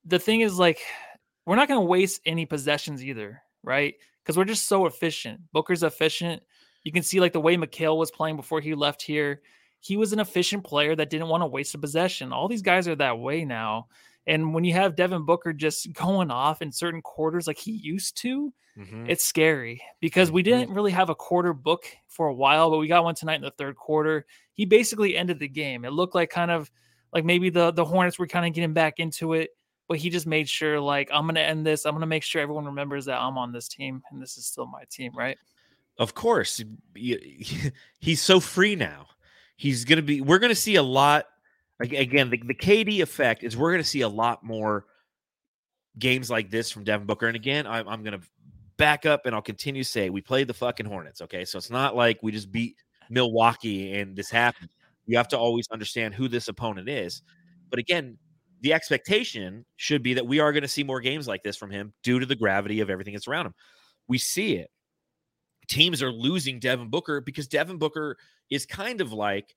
[0.05, 0.81] The thing is, like,
[1.47, 3.95] we're not going to waste any possessions either, right?
[4.23, 5.41] Because we're just so efficient.
[5.53, 6.43] Booker's efficient.
[6.85, 9.41] You can see, like, the way Mikal was playing before he left here.
[9.83, 12.33] he was an efficient player that didn't want to waste a possession.
[12.33, 13.89] All these guys are that way now.
[14.27, 18.17] And when you have Devin Booker just going off in certain quarters like he used
[18.19, 19.07] to, mm-hmm.
[19.09, 20.59] it's scary because we mm-hmm.
[20.59, 23.43] didn't really have a quarter book for a while, but we got one tonight in
[23.43, 24.27] the third quarter.
[24.55, 25.85] He basically ended the game.
[25.85, 26.71] It looked like kind of
[27.13, 29.51] like maybe the the Hornets were kind of getting back into it,
[29.89, 31.85] but he just made sure like I'm going to end this.
[31.85, 34.47] I'm going to make sure everyone remembers that I'm on this team and this is
[34.47, 35.37] still my team, right?
[35.99, 36.63] Of course.
[37.99, 39.07] He's so free now.
[39.57, 41.27] He's going to be we're going to see a lot
[41.83, 44.87] again, the, the KD effect is we're going to see a lot more
[45.99, 47.27] games like this from Devin Booker.
[47.27, 48.27] And again, I'm, I'm going to
[48.77, 51.21] back up and I'll continue to say we played the fucking Hornets.
[51.23, 51.45] Okay.
[51.45, 52.77] So it's not like we just beat
[53.11, 54.71] Milwaukee and this happened.
[55.07, 57.23] You have to always understand who this opponent is.
[57.71, 58.19] But again,
[58.61, 61.71] the expectation should be that we are going to see more games like this from
[61.71, 63.55] him due to the gravity of everything that's around him.
[64.09, 64.71] We see it.
[65.69, 68.17] Teams are losing Devin Booker because Devin Booker
[68.51, 69.55] is kind of like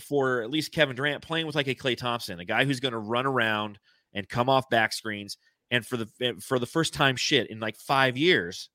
[0.00, 2.92] for at least Kevin Durant playing with like a Klay Thompson, a guy who's going
[2.92, 3.78] to run around
[4.12, 5.36] and come off back screens.
[5.70, 8.70] And for the for the first time, shit in like five years,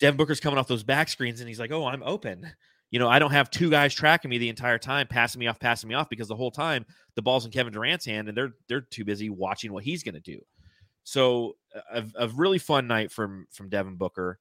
[0.00, 2.50] Devin Booker's coming off those back screens, and he's like, "Oh, I'm open."
[2.90, 5.58] You know, I don't have two guys tracking me the entire time, passing me off,
[5.58, 8.52] passing me off, because the whole time the ball's in Kevin Durant's hand, and they're
[8.68, 10.40] they're too busy watching what he's going to do.
[11.02, 11.56] So
[11.92, 14.38] a, a, really fun night from from Devin Booker.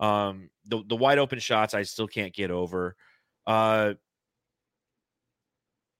[0.00, 2.96] Um, the the wide open shots I still can't get over.
[3.46, 3.94] Uh,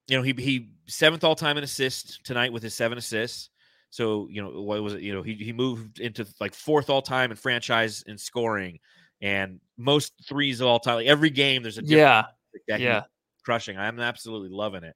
[0.09, 3.49] you know, he he seventh all time in assists tonight with his seven assists.
[3.91, 5.01] So you know what was it?
[5.01, 8.79] You know he he moved into like fourth all time in franchise in scoring,
[9.21, 10.95] and most threes of all time.
[10.95, 12.25] Like every game, there's a yeah
[12.67, 13.03] yeah
[13.43, 13.77] crushing.
[13.77, 14.95] I'm absolutely loving it.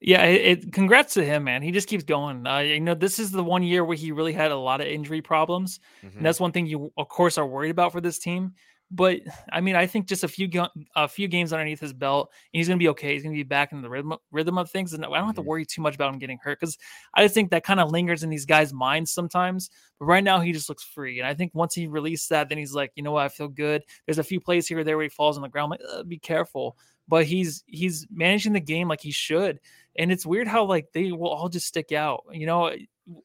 [0.00, 1.60] Yeah, it, it, congrats to him, man.
[1.60, 2.46] He just keeps going.
[2.46, 4.86] Uh, you know, this is the one year where he really had a lot of
[4.86, 6.16] injury problems, mm-hmm.
[6.16, 8.52] and that's one thing you, of course, are worried about for this team.
[8.90, 9.20] But
[9.52, 10.48] I mean, I think just a few
[10.96, 13.12] a few games underneath his belt, and he's going to be okay.
[13.12, 15.34] He's going to be back in the rhythm rhythm of things, and I don't have
[15.34, 15.48] to mm-hmm.
[15.48, 16.78] worry too much about him getting hurt because
[17.12, 19.68] I just think that kind of lingers in these guys' minds sometimes.
[19.98, 22.56] But right now, he just looks free, and I think once he released that, then
[22.56, 23.82] he's like, you know what, I feel good.
[24.06, 25.72] There's a few plays here or there where he falls on the ground.
[25.72, 26.76] Like, be careful.
[27.08, 29.60] But he's he's managing the game like he should,
[29.96, 32.24] and it's weird how like they will all just stick out.
[32.32, 32.70] You know,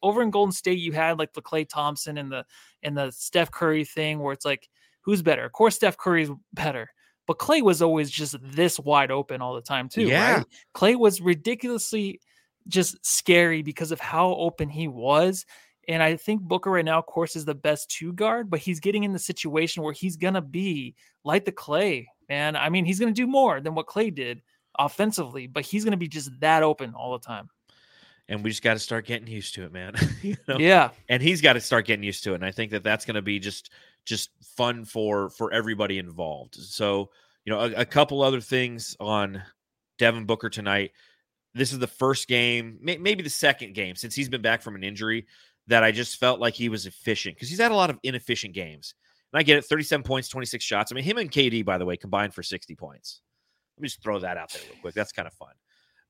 [0.01, 2.45] over in Golden State, you had like the Klay Thompson and the
[2.81, 4.69] and the Steph Curry thing where it's like
[5.03, 5.45] who's better?
[5.45, 6.89] Of course, Steph Curry's better,
[7.27, 10.03] but Klay was always just this wide open all the time too.
[10.03, 10.45] Yeah, right?
[10.75, 12.19] Klay was ridiculously
[12.67, 15.45] just scary because of how open he was.
[15.87, 18.79] And I think Booker right now, of course, is the best two guard, but he's
[18.79, 22.55] getting in the situation where he's gonna be like the Klay, man.
[22.55, 24.41] I mean, he's gonna do more than what Klay did
[24.79, 27.49] offensively, but he's gonna be just that open all the time
[28.29, 29.95] and we just got to start getting used to it, man.
[30.21, 30.57] you know?
[30.57, 33.05] Yeah, and he's got to start getting used to it, and I think that that's
[33.05, 33.69] going to be just
[34.05, 36.55] just fun for for everybody involved.
[36.55, 37.09] So,
[37.45, 39.41] you know, a, a, couple other things on
[39.97, 40.91] Devin Booker tonight.
[41.53, 44.75] This is the first game, may, maybe the second game since he's been back from
[44.75, 45.27] an injury
[45.67, 48.53] that I just felt like he was efficient because he's had a lot of inefficient
[48.53, 48.95] games.
[49.31, 50.91] And I get it, 37 points, 26 shots.
[50.91, 53.21] I mean, him and KD, by the way, combined for 60 points.
[53.77, 54.93] Let me just throw that out there real quick.
[54.93, 55.53] That's kind of fun.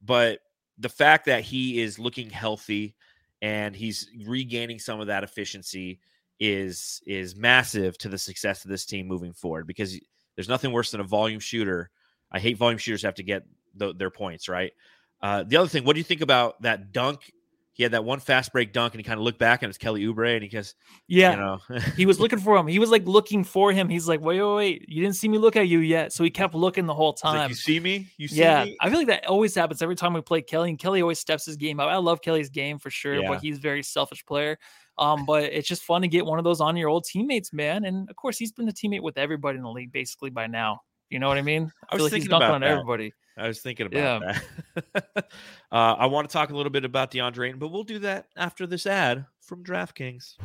[0.02, 0.40] But
[0.78, 2.96] the fact that he is looking healthy
[3.42, 6.00] and he's regaining some of that efficiency
[6.40, 10.00] is is massive to the success of this team moving forward because
[10.36, 11.90] there's nothing worse than a volume shooter.
[12.32, 13.44] I hate volume shooters have to get
[13.76, 14.74] the, their points right.
[15.22, 17.32] Uh, the other thing, what do you think about that dunk?
[17.72, 19.80] He had that one fast break dunk, and he kind of looked back, and it's
[19.80, 20.76] Kelly Oubre, and he goes,
[21.08, 21.60] "Yeah, you know.
[21.98, 22.68] he was looking for him.
[22.68, 23.90] He was like looking for him.
[23.90, 26.30] He's like, wait, wait, wait, you didn't see me look at you yet." So he
[26.30, 27.38] kept looking the whole time.
[27.38, 28.10] Like, you see me?
[28.18, 28.78] You see yeah, me?
[28.80, 31.48] I feel like that always happens every time we play Kelly, and Kelly always steps
[31.48, 31.88] his game up.
[31.88, 33.28] I love Kelly's game for sure, yeah.
[33.28, 34.60] but he's a very selfish player.
[34.98, 37.86] Um, but it's just fun to get one of those on your old teammates, man.
[37.86, 40.82] And of course, he's been a teammate with everybody in the league basically by now.
[41.10, 41.72] You know what I mean?
[41.90, 42.72] I, I was like thinking about on that.
[42.72, 43.14] everybody.
[43.38, 44.40] I was thinking about yeah.
[44.76, 45.26] that.
[45.72, 48.28] uh, I want to talk a little bit about DeAndre Ayton, but we'll do that
[48.38, 50.36] after this ad from DraftKings.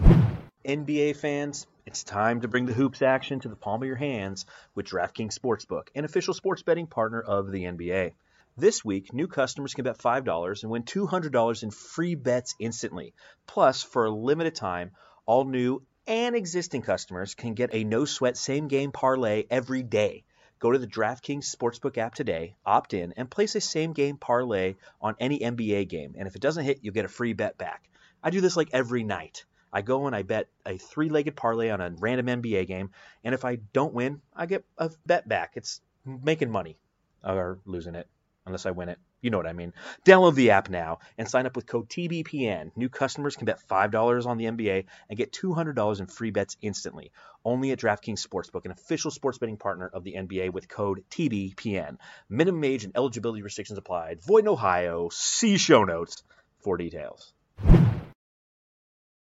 [0.64, 4.46] NBA fans, it's time to bring the hoops action to the palm of your hands
[4.74, 8.12] with DraftKings Sportsbook, an official sports betting partner of the NBA.
[8.58, 13.14] This week, new customers can bet $5 and win $200 in free bets instantly.
[13.46, 14.90] Plus, for a limited time,
[15.26, 20.24] all new and existing customers can get a no sweat same game parlay every day.
[20.58, 24.74] Go to the DraftKings Sportsbook app today, opt in, and place a same game parlay
[25.00, 26.16] on any NBA game.
[26.18, 27.88] And if it doesn't hit, you'll get a free bet back.
[28.24, 29.44] I do this like every night.
[29.72, 32.90] I go and I bet a three legged parlay on a random NBA game.
[33.22, 35.52] And if I don't win, I get a bet back.
[35.54, 36.76] It's making money
[37.22, 38.08] or losing it.
[38.48, 38.98] Unless I win it.
[39.20, 39.72] You know what I mean.
[40.04, 42.72] Download the app now and sign up with code TBPN.
[42.76, 47.12] New customers can bet $5 on the NBA and get $200 in free bets instantly.
[47.44, 51.98] Only at DraftKings Sportsbook, an official sports betting partner of the NBA with code TBPN.
[52.28, 54.22] Minimum age and eligibility restrictions applied.
[54.22, 55.08] Void in Ohio.
[55.12, 56.22] See show notes
[56.60, 57.32] for details.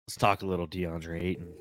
[0.07, 1.21] Let's talk a little DeAndre.
[1.21, 1.53] Ayton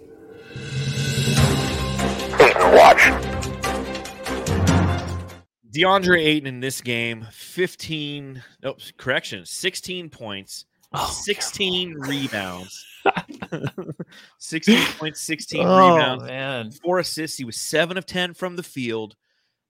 [5.74, 12.86] DeAndre Ayton in this game, 15, nope, correction, 16 points, Oh, 16 rebounds.
[14.38, 16.70] 16 points, 16 Oh rebounds, man.
[16.70, 17.36] four assists.
[17.36, 19.16] He was seven of 10 from the field.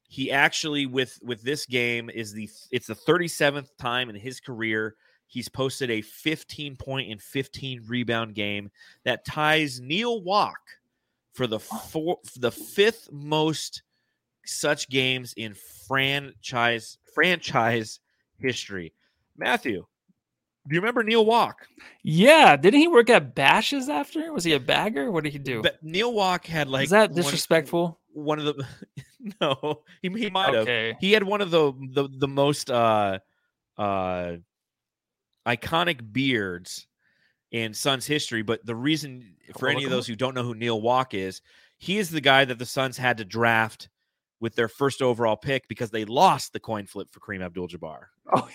[0.06, 4.96] He actually, with with this game, is the it's the 37th time in his career
[5.26, 8.70] he's posted a 15 point and 15 rebound game
[9.04, 10.58] that ties Neal Walk
[11.32, 13.82] for the four, the fifth most
[14.44, 15.54] such games in
[15.86, 18.00] franchise franchise
[18.38, 18.92] history.
[19.36, 19.84] Matthew,
[20.66, 21.66] do you remember Neal Walk?
[22.02, 24.32] Yeah, didn't he work at Bashas' after?
[24.32, 25.10] Was he a bagger?
[25.10, 25.62] What did he do?
[25.62, 28.00] But Neal Walk had like Is that disrespectful?
[28.12, 28.66] One, of the
[29.40, 30.62] no, he, he might have.
[30.62, 30.96] Okay.
[31.00, 33.18] He had one of the the, the most uh
[33.76, 34.36] uh
[35.46, 36.86] iconic beards
[37.50, 38.42] in Suns history.
[38.42, 41.42] But the reason for any of those who don't know who Neal Walk is,
[41.76, 43.88] he is the guy that the Suns had to draft
[44.44, 48.00] with their first overall pick because they lost the coin flip for Kareem Abdul-Jabbar.
[48.34, 48.46] Oh,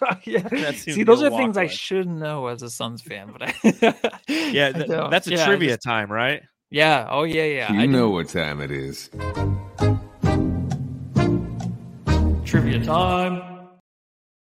[0.24, 0.70] yeah.
[0.72, 3.54] See, those are things Walk I should know as a Suns fan, but I
[4.28, 5.10] Yeah, th- don't.
[5.10, 6.42] that's a Yeah, trivia just- time, right?
[6.70, 7.06] yeah.
[7.10, 7.70] Oh yeah, yeah.
[7.72, 8.12] You I know do.
[8.14, 9.10] what time it is.
[12.44, 13.42] trivia time.
[13.42, 13.68] I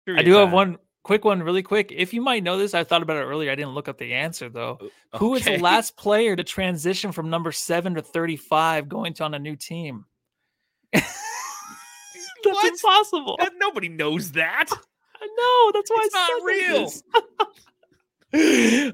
[0.07, 1.93] Trivia do have one quick one, really quick.
[1.95, 3.51] If you might know this, I thought about it earlier.
[3.51, 4.79] I didn't look up the answer though.
[5.17, 5.57] Who is Okay.
[5.57, 9.57] the last player to transition from number seven to thirty-five, going to on a new
[9.57, 10.05] team?
[11.03, 12.67] that's What?
[12.73, 13.37] impossible.
[13.39, 14.67] That- Nobody knows that.
[14.71, 15.73] I know.
[15.79, 16.81] That's why It's not I real.
[16.81, 16.93] real.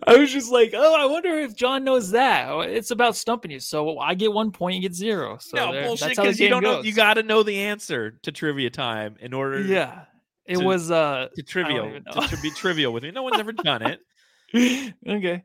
[0.07, 2.49] I was just like, oh, I wonder if John knows that.
[2.51, 3.61] Oh, It's about stumping you.
[3.61, 5.39] So I get one point, you get zero.
[5.41, 6.83] So no there- bullshit that's how the because you don't know.
[6.83, 9.61] You got to know the answer to trivia time in order.
[9.63, 10.05] Yeah,
[10.45, 13.13] it to- was uh to trivial to, to be trivial with me.
[13.13, 14.01] No one's ever done it.
[14.57, 15.43] okay.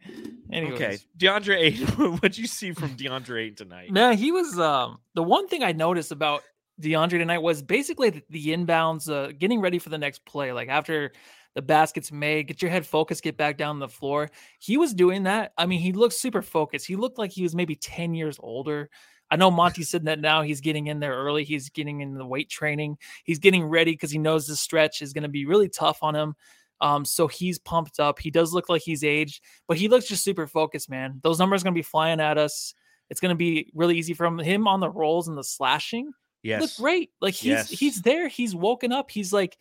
[0.51, 0.73] Anyways.
[0.73, 1.87] Okay, DeAndre Ayton.
[2.13, 3.91] What'd you see from DeAndre Ayton tonight?
[3.91, 6.41] Man, he was um the one thing I noticed about
[6.81, 10.51] DeAndre tonight was basically the, the inbounds, uh, getting ready for the next play.
[10.53, 11.11] Like after
[11.55, 14.29] the basket's made, get your head focused, get back down the floor.
[14.59, 15.51] He was doing that.
[15.57, 16.87] I mean, he looked super focused.
[16.87, 18.89] He looked like he was maybe 10 years older.
[19.29, 21.43] I know Monty said that now he's getting in there early.
[21.43, 22.97] He's getting in the weight training.
[23.23, 26.15] He's getting ready because he knows the stretch is going to be really tough on
[26.15, 26.35] him.
[26.83, 28.19] Um, so he's pumped up.
[28.19, 31.19] He does look like he's aged, but he looks just super focused, man.
[31.23, 32.75] Those numbers are going to be flying at us.
[33.09, 34.37] It's going to be really easy for him.
[34.37, 36.77] Him on the rolls and the slashing look Yes.
[36.79, 37.09] great.
[37.21, 37.69] Like he's Yes.
[37.69, 38.27] he's there.
[38.27, 39.09] He's woken up.
[39.09, 39.57] He's like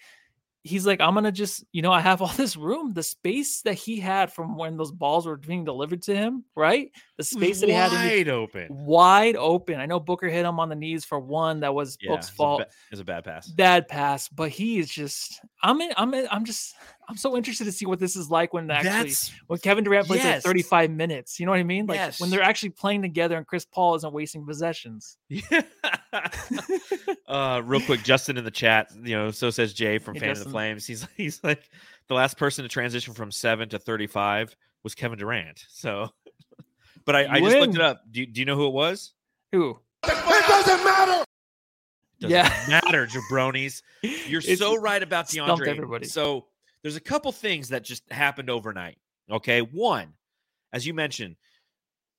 [0.65, 2.93] he's like I'm gonna just you know I have all this room.
[2.93, 6.91] The space that he had from when those balls were being delivered to him, right?
[7.31, 8.67] The space that he had wide open.
[8.71, 9.81] wide open.
[9.81, 11.61] I know Booker hit him on the knees for one.
[11.61, 12.61] That was Yeah, Book's fault.
[12.61, 13.49] ba- it's a bad pass.
[13.49, 15.41] Bad pass, but he is just.
[15.63, 16.75] I'm in, I'm in, I'm just.
[17.09, 20.07] I'm so interested to see what this is like when actually That's when Kevin Durant
[20.07, 20.45] plays Yes.
[20.45, 21.39] like 35 minutes.
[21.41, 21.87] You know what I mean?
[21.87, 25.19] Like when they're actually playing together and Chris Paul isn't wasting possessions.
[25.29, 25.63] Yeah.
[27.29, 30.31] uh, real quick, Justin in the chat, you know, so says Jay from Hey, Fan
[30.31, 30.87] of the Flames.
[30.87, 31.69] He's he's like
[32.09, 35.65] the last person to transition from seven to thirty-five was Kevin Durant.
[35.69, 36.11] So,
[37.05, 38.03] but I, I just looked it up.
[38.11, 39.13] Do you, do you know who it was?
[39.53, 39.79] Who?
[40.05, 40.09] It
[40.49, 41.25] doesn't matter.
[42.19, 42.49] Yeah.
[42.69, 43.83] matter, jabronis.
[44.03, 45.69] You're It's- so right about stumped DeAndre.
[45.69, 46.07] Everybody.
[46.07, 46.47] So
[46.83, 48.99] there's a couple things that just happened overnight.
[49.31, 50.13] Okay, one,
[50.73, 51.37] as you mentioned,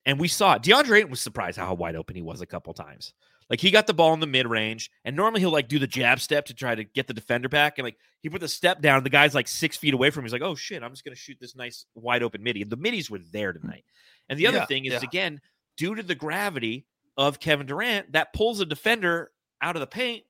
[0.06, 0.62] and we saw it.
[0.62, 3.12] DeAndre Ayton was surprised how wide open he was a couple times.
[3.50, 5.86] Like he got the ball in the mid range, and normally he'll like do the
[5.86, 8.80] jab step to try to get the defender back, and like he put the step
[8.80, 9.04] down.
[9.04, 10.24] The guy's like six feet away from him.
[10.26, 12.76] He's like, "Oh shit, I'm just gonna shoot this nice wide open midi." And the
[12.76, 13.84] middies were there tonight.
[14.28, 15.00] And the other Yeah, thing is yeah.
[15.02, 15.40] again
[15.76, 19.30] due to the gravity of Kevin Durant, that pulls a defender
[19.60, 20.24] out of the paint,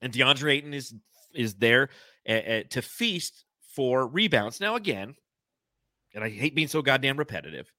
[0.00, 0.94] and DeAndre Ayton is
[1.34, 1.90] is there
[2.28, 4.60] uh, uh, to feast for rebounds.
[4.60, 5.14] Now again,
[6.14, 7.72] and I hate being so goddamn repetitive,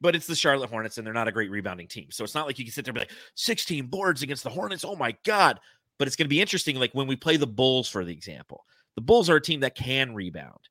[0.00, 2.08] but it's the Charlotte Hornets, and they're not a great rebounding team.
[2.10, 4.50] So it's not like you can sit there and be like 16 boards against the
[4.50, 4.84] Hornets.
[4.84, 5.60] Oh my god!
[5.98, 6.76] But it's going to be interesting.
[6.76, 9.74] Like when we play the Bulls, for the example, the Bulls are a team that
[9.74, 10.68] can rebound.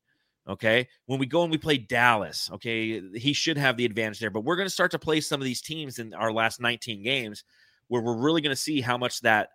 [0.48, 0.88] Okay.
[1.06, 4.30] When we go and we play Dallas, okay, he should have the advantage there.
[4.30, 7.04] But we're going to start to play some of these teams in our last 19
[7.04, 7.44] games
[7.88, 9.50] where we're really going to see how much that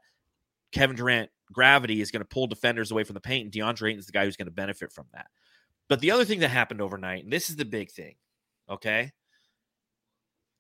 [0.72, 3.44] Kevin Durant gravity is going to pull defenders away from the paint.
[3.44, 5.28] And DeAndre Ayton is the guy who's going to benefit from that.
[5.90, 8.16] But the other thing that happened overnight, and this is the big thing,
[8.70, 9.12] okay?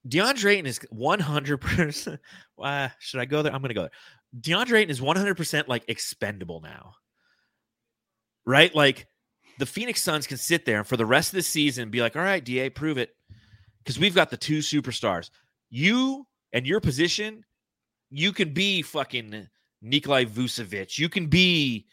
[0.07, 2.19] DeAndre Ayton is 100%.
[2.61, 3.53] Uh, should I go there?
[3.53, 3.91] I'm going to go there.
[4.39, 6.93] DeAndre Ayton is 100% like expendable now.
[8.45, 8.73] right?
[8.75, 9.07] Like
[9.59, 12.15] the Phoenix Suns can sit there and for the rest of the season be like,
[12.15, 13.11] all right, DA, prove it.
[13.79, 15.29] Because we've got the two superstars.
[15.69, 17.43] You and your position,
[18.09, 19.47] you can be fucking
[19.81, 20.97] Nikolai Vucevic.
[20.97, 21.85] You can be,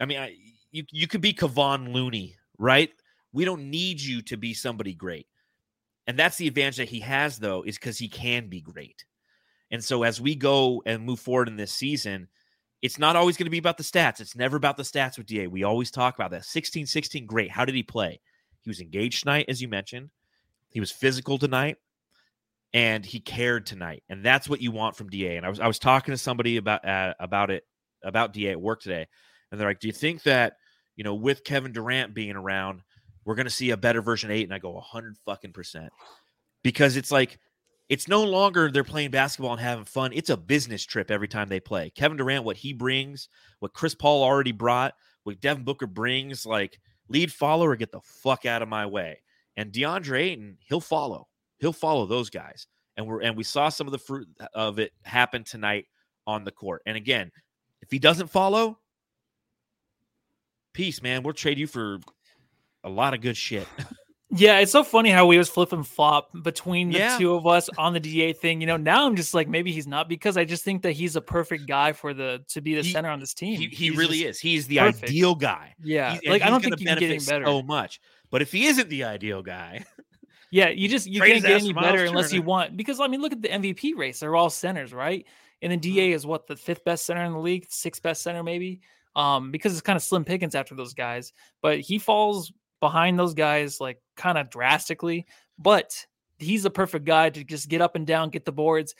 [0.00, 0.36] I mean, I,
[0.70, 2.90] you, you could be Kevon Looney, right?
[3.32, 5.26] We don't need you to be somebody great.
[6.06, 9.04] And that's the advantage that he has, though, is because he can be great.
[9.70, 12.28] And so as we go and move forward in this season,
[12.82, 14.20] it's not always going to be about the stats.
[14.20, 15.48] It's never about the stats with DA.
[15.48, 16.44] We always talk about that.
[16.44, 17.50] 16 16, great.
[17.50, 18.20] How did he play?
[18.60, 20.10] He was engaged tonight, as you mentioned.
[20.70, 21.76] He was physical tonight
[22.72, 24.02] and he cared tonight.
[24.08, 25.36] And that's what you want from DA.
[25.36, 27.64] And I was I was talking to somebody about uh, about it
[28.04, 29.06] about DA at work today.
[29.50, 30.54] And they're like, "Do you think that,
[30.96, 32.82] you know, with Kevin Durant being around,
[33.26, 35.92] we're going to see a better version 8?" And I go, "100 fucking percent."
[36.62, 37.38] Because it's like
[37.88, 40.12] it's no longer they're playing basketball and having fun.
[40.14, 41.90] It's a business trip every time they play.
[41.90, 43.28] Kevin Durant, what he brings,
[43.60, 48.46] what Chris Paul already brought, what Devin Booker brings, like lead follower, get the fuck
[48.46, 49.20] out of my way.
[49.56, 51.28] And DeAndre Ayton, he'll follow.
[51.58, 52.66] He'll follow those guys.
[52.96, 55.86] And we're and we saw some of the fruit of it happen tonight
[56.26, 56.82] on the court.
[56.86, 57.30] And again,
[57.82, 58.78] if he doesn't follow,
[60.74, 61.22] peace, man.
[61.22, 62.00] We'll trade you for
[62.86, 63.66] a lot of good shit.
[64.28, 67.16] Yeah, it's so funny how we was flip and flop between the Yeah.
[67.16, 68.60] two of us on the DA thing.
[68.60, 71.14] You know, now I'm just like maybe he's not because I just think that he's
[71.14, 73.56] a perfect guy for the to be the He- center on this team.
[73.60, 74.40] he, he really is.
[74.40, 75.04] He's the perfect.
[75.04, 75.74] ideal guy.
[75.80, 77.44] Yeah, and like I don't think you can get any better.
[77.46, 78.00] so much.
[78.30, 79.84] But if he isn't the ideal guy,
[80.50, 83.32] Yeah, you just you can't get any better unless you want because I mean look
[83.32, 84.18] at the MVP race.
[84.18, 85.24] They're all centers, right?
[85.62, 85.94] And then Mm-hmm.
[85.94, 88.80] DA is what the fifth best center in the league, sixth best center maybe.
[89.14, 91.32] Um, because it's kind of slim pickings after those guys,
[91.62, 92.52] but he falls
[92.86, 95.26] behind those guys like kind of drastically.
[95.58, 96.06] But
[96.38, 98.94] he's the perfect guy to just get up and down, get the boards,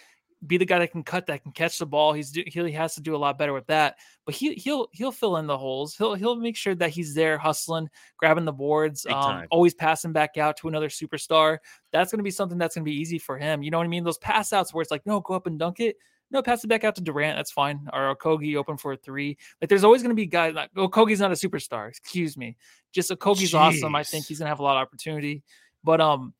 [0.45, 2.13] be the guy that can cut, that can catch the ball.
[2.13, 3.97] He's do, he has to do a lot better with that.
[4.25, 5.95] But he he'll he'll fill in the holes.
[5.95, 10.37] He'll he'll make sure that he's there hustling, grabbing the boards, um, always passing back
[10.37, 11.59] out to another superstar.
[11.93, 13.63] That's going to be something that's going to be easy for him.
[13.63, 14.03] You know what I mean?
[14.03, 15.97] Those pass outs where it's like, no, go up and dunk it.
[16.31, 17.37] No, pass it back out to Durant.
[17.37, 17.89] That's fine.
[17.93, 19.39] Or Okogie open for a three.
[19.61, 21.89] Like there's always going to be guys like Okogie's not a superstar.
[21.89, 22.57] Excuse me.
[22.93, 23.95] Just Okogie's awesome.
[23.95, 25.43] I think he's going to have a lot of opportunity.
[25.85, 26.35] But um,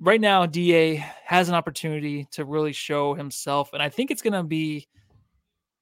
[0.00, 4.32] right now Da has an opportunity to really show himself, and I think it's going
[4.32, 4.88] to be.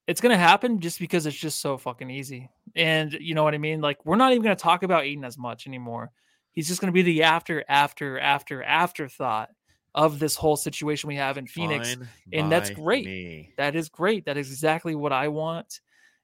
[0.07, 2.51] It's going to happen just because it's just so fucking easy.
[2.75, 3.81] And you know what I mean?
[3.81, 6.11] Like, we're not even going to talk about Ayton as much anymore.
[6.51, 9.51] He's just going to be the after, after, after, afterthought
[9.95, 11.95] of this whole situation we have in Phoenix.
[11.95, 13.05] fine and that's great.
[13.05, 13.53] me.
[13.57, 14.27] That is great.
[14.27, 15.81] That is exactly what I want.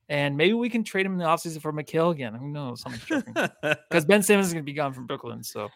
[0.08, 2.32] And maybe we can trade him in the offseason for Mikal again.
[2.34, 2.84] Who knows?
[2.84, 5.42] Because Ben Simmons is going to be gone from Brooklyn.
[5.42, 5.68] So,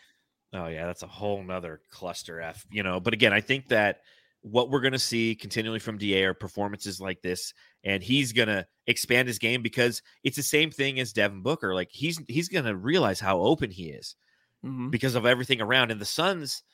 [0.53, 2.99] Oh yeah, that's a whole nother cluster F, you know.
[2.99, 4.01] But again, I think that
[4.43, 9.29] what we're gonna see continually from DA are performances like this, and he's gonna expand
[9.29, 11.75] his game because it's the same thing as Devin Booker.
[11.75, 14.17] Like he's he's gonna realize how open he is
[14.65, 14.91] mhm.
[14.91, 15.93] because of everything around.
[15.93, 16.65] And the Suns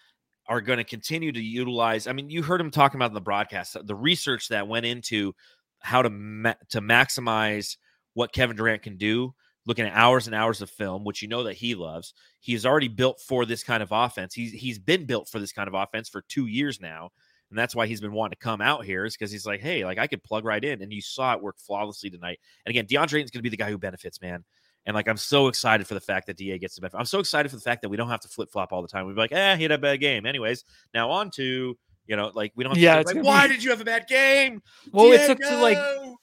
[0.49, 2.07] are going to continue to utilize.
[2.07, 5.35] I mean, you heard him talking about in the broadcast the research that went into
[5.81, 7.77] how to ma- to maximize
[8.15, 9.35] what Kevin Durant can do.
[9.69, 12.15] Looking at hours and hours of film, which you know that he loves.
[12.39, 14.33] He is already built for this kind of offense.
[14.33, 17.11] He's he's been built for this kind of offense for two years now,
[17.51, 19.05] and that's why he's been wanting to come out here.
[19.05, 21.43] Is because he's like, hey, like I could plug right in, and you saw it
[21.43, 22.39] work flawlessly tonight.
[22.65, 24.45] And again, DeAndre is going to be the guy who benefits, man.
[24.87, 26.97] And like, I'm so excited for the fact that DA gets the benefit.
[26.99, 28.89] I'm so excited for the fact that we don't have to flip flop all the
[28.89, 29.07] time.
[29.07, 30.27] We'd be like, eh, he had a bad game.
[30.27, 30.65] Anyways,
[30.95, 31.77] now on to,
[32.07, 33.85] you know, like, we don't have to Yeah, like, why be- did you have a
[33.85, 34.63] bad game?
[34.93, 35.79] well, it took to like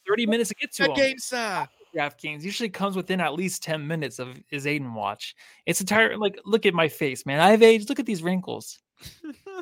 [0.07, 1.73] 30 minutes to get to that game sucked.
[1.93, 5.35] DraftKings usually comes within at least 10 minutes of his Ayton watch.
[5.67, 7.39] It's entire like look at my face, man.
[7.39, 7.87] I've aged.
[7.89, 8.79] Look at these wrinkles.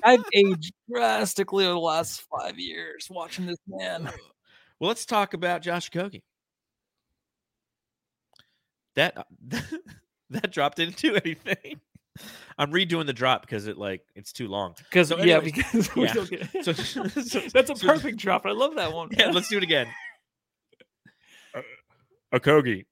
[0.04, 4.04] I've aged drastically over the last five years watching this man.
[4.80, 6.22] Well, let's talk about Josh Okogie.
[8.96, 9.24] That uh,
[10.32, 11.80] that dropped didn't anything.
[12.58, 14.76] I'm redoing the drop because it like it's too long.
[14.90, 16.14] Because So yeah, because yeah.
[16.14, 17.04] don't get So, so
[17.54, 18.46] that's a so- perfect drop.
[18.46, 19.10] I love that one.
[19.12, 19.88] Yeah, let's do it again.
[22.34, 22.86] Okogie.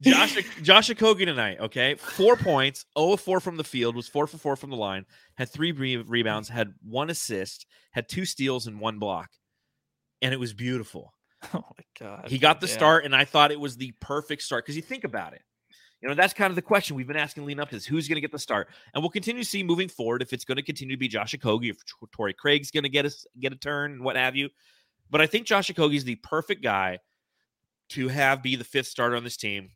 [0.00, 1.96] Josh Josh Okogie tonight, okay?
[1.96, 5.04] Four points, 0 of 4 from the field, was 4 for 4 from the line,
[5.34, 9.30] had three re- rebounds, had one assist, had two steals and one block.
[10.22, 11.14] And it was beautiful.
[11.54, 12.28] Oh my god.
[12.28, 12.72] He got the Yeah.
[12.74, 15.42] start, and I thought it was the perfect start because you think about it.
[16.00, 17.84] You know, that's kind of the question we've been asking leading up to this.
[17.84, 18.68] Who's going to get the start?
[18.94, 21.34] And we'll continue to see moving forward if it's going to continue to be Josh
[21.34, 21.78] Okogie, if
[22.12, 24.48] Torrey Craig's going to get us get a turn and what have you.
[25.10, 26.98] But I think Josh is the perfect guy
[27.90, 29.70] to have be the fifth starter on this team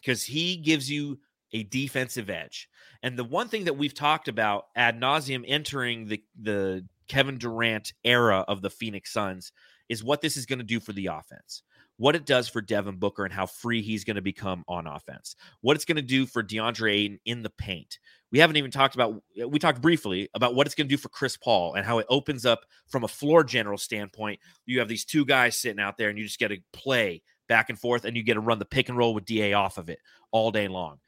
[0.00, 1.18] because he gives you
[1.52, 2.68] a defensive edge.
[3.02, 7.92] And the one thing that we've talked about ad nauseum entering the the Kevin Durant
[8.04, 9.52] era of the Phoenix Suns
[9.92, 11.62] is what this is going to do for the offense.
[11.98, 15.36] What it does for Devin Booker and how free he's going to become on offense.
[15.60, 17.98] What it's going to do for DeAndre Ayton in the paint.
[18.32, 21.10] We haven't even talked about, we talked briefly about what it's going to do for
[21.10, 24.40] Chris Paul and how it opens up from a floor general standpoint.
[24.64, 27.68] You have these two guys sitting out there and you just get to play back
[27.68, 29.90] and forth and you get to run the pick and roll with DA off of
[29.90, 29.98] it
[30.30, 30.98] all day long.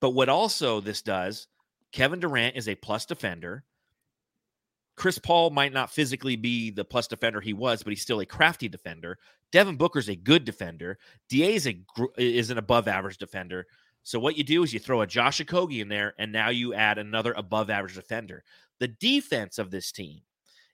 [0.00, 1.46] But what also this does,
[1.92, 3.62] Kevin Durant is a plus defender.
[4.96, 8.26] Chris Paul might not physically be the plus defender he was, but he's still a
[8.26, 9.18] crafty defender.
[9.50, 10.98] Devin Booker's a good defender.
[11.28, 11.78] Da is a
[12.16, 13.66] is an above average defender.
[14.02, 16.74] So what you do is you throw a Josh Okogie in there, and now you
[16.74, 18.44] add another above average defender.
[18.78, 20.20] The defense of this team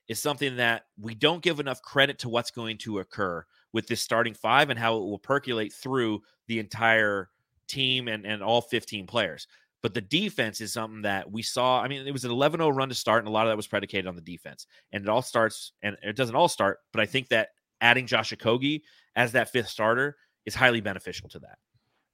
[0.07, 4.01] is something that we don't give enough credit to what's going to occur with this
[4.01, 7.29] starting five and how it will percolate through the entire
[7.67, 9.47] team and, and all 15 players.
[9.83, 11.81] But the defense is something that we saw.
[11.81, 13.57] I mean, it was an 11 0 run to start, and a lot of that
[13.57, 14.67] was predicated on the defense.
[14.91, 17.49] And it all starts, and it doesn't all start, but I think that
[17.81, 18.81] adding Josh Okogie
[19.15, 21.57] as that fifth starter is highly beneficial to that.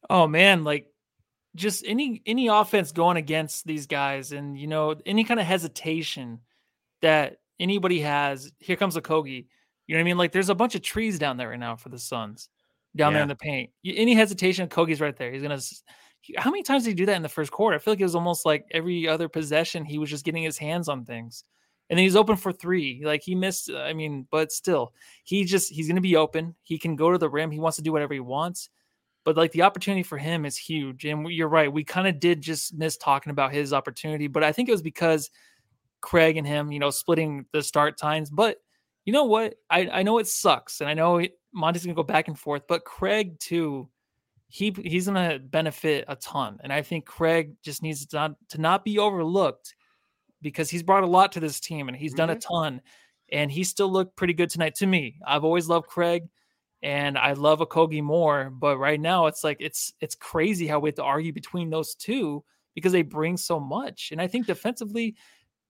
[0.09, 0.63] Oh, man.
[0.63, 0.87] Like,
[1.57, 6.39] just any any offense going against these guys and you know any kind of hesitation
[7.01, 9.47] that anybody has here comes Okogie
[9.87, 11.75] you know what i mean like there's a bunch of trees down there right now
[11.75, 12.49] for the suns
[12.95, 13.17] down yeah.
[13.17, 15.59] there in the paint any hesitation Okogie's right there he's gonna
[16.35, 17.75] how many times did he do that in the first quarter?
[17.75, 20.57] I feel like it was almost like every other possession he was just getting his
[20.57, 21.43] hands on things.
[21.89, 23.01] And then he's open for three.
[23.05, 26.55] Like he missed, I mean, but still, he just he's gonna be open.
[26.63, 27.51] He can go to the rim.
[27.51, 28.69] He wants to do whatever he wants.
[29.23, 31.05] But like the opportunity for him is huge.
[31.05, 31.71] And you're right.
[31.71, 34.81] We kind of did just miss talking about his opportunity, but I think it was
[34.81, 35.29] because
[36.01, 38.29] Craig and him, you know, splitting the start times.
[38.29, 38.57] But
[39.05, 39.55] you know what?
[39.69, 40.81] I, I know it sucks.
[40.81, 43.89] And I know Monty's gonna go back and forth, but Craig too
[44.49, 46.59] he he's going to benefit a ton.
[46.63, 49.75] And I think Craig just needs to not, to not be overlooked
[50.41, 52.17] because he's brought a lot to this team and he's mm-hmm.
[52.17, 52.53] done a mm-hmm.
[52.53, 52.81] ton.
[53.31, 55.19] And he still looked pretty good tonight to me.
[55.25, 56.23] I've always loved Craig
[56.81, 60.89] and I love Okogie more, but right now it's like it's it's crazy how we
[60.89, 62.43] have to argue between those two
[62.73, 64.09] because they bring so much.
[64.11, 65.15] And I think defensively,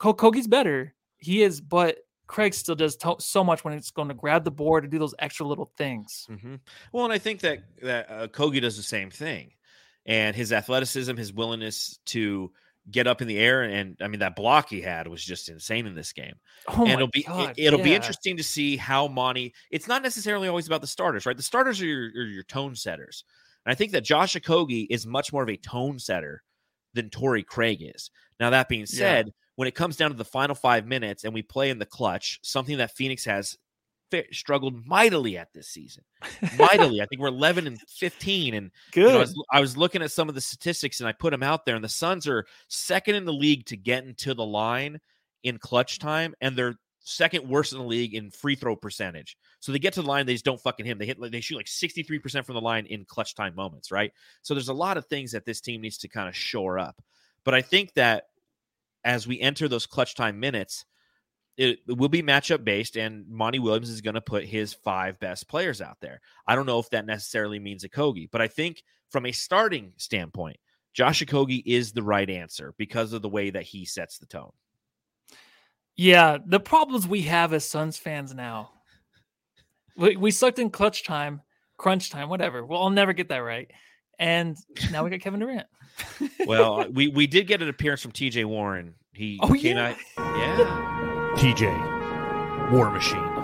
[0.01, 0.93] Okogie's better.
[1.17, 1.97] He is, but
[2.27, 4.99] Craig still does to- so much when it's going to grab the board and do
[4.99, 6.27] those extra little things.
[6.29, 6.55] Mm-hmm.
[6.91, 9.53] Well, and I think that that uh, Okogie does the same thing,
[10.05, 12.51] and his athleticism, his willingness to
[12.89, 15.87] get up in the air, and I mean that block he had was just insane
[15.87, 16.35] in this game.
[16.67, 17.83] Oh and it'll be God, it, will yeah.
[17.83, 19.53] be interesting to see how Monty.
[19.71, 21.37] It's not necessarily always about the starters, right?
[21.37, 23.23] The starters are your, are your tone setters,
[23.65, 26.43] and I think that Josh Okogie is much more of a tone setter
[26.93, 28.11] than Torrey Craig is.
[28.39, 29.27] Now that being said.
[29.27, 31.85] Yeah when it comes down to the final five minutes and we play in the
[31.85, 33.57] clutch, something that Phoenix has
[34.31, 36.03] struggled mightily at this season.
[36.59, 37.01] mightily.
[37.01, 38.53] I think we're 11 and 15.
[38.53, 39.01] And good.
[39.01, 41.31] You know, I, was, I, was, looking at some of the statistics and I put
[41.31, 44.45] them out there, and the Suns are second in the league to get into the
[44.45, 44.99] line
[45.43, 49.37] in clutch time, and they're second worst in the league in free throw percentage.
[49.59, 50.99] So they get to the line, they just don't fucking hit.
[50.99, 54.11] They hit they shoot like 63% from the line in clutch time moments, right?
[54.43, 57.01] So there's a lot of things that this team needs to kind of shore up.
[57.43, 58.25] But I think that
[59.07, 60.83] as we enter those clutch time minutes,
[61.55, 65.47] it, will be matchup based, and Monty Williams is going to put his five best
[65.47, 66.19] players out there.
[66.45, 70.57] I don't know if that necessarily means Okogie, but I think from a starting standpoint,
[70.93, 74.51] Josh Okogie is the right answer because of the way that he sets the tone.
[75.95, 78.71] Yeah, the problems we have as Suns fans now.
[79.95, 81.41] We, we sucked in clutch time,
[81.77, 82.63] crunch time, whatever.
[82.65, 83.71] Well, I'll never get that right.
[84.19, 84.57] And
[84.91, 85.67] now we got Kevin Durant
[86.45, 88.45] well, we we did get an appearance from T.J.
[88.45, 88.95] Warren.
[89.13, 91.33] He oh came yeah, out, yeah.
[91.37, 91.67] T.J.
[92.71, 93.37] War Machine.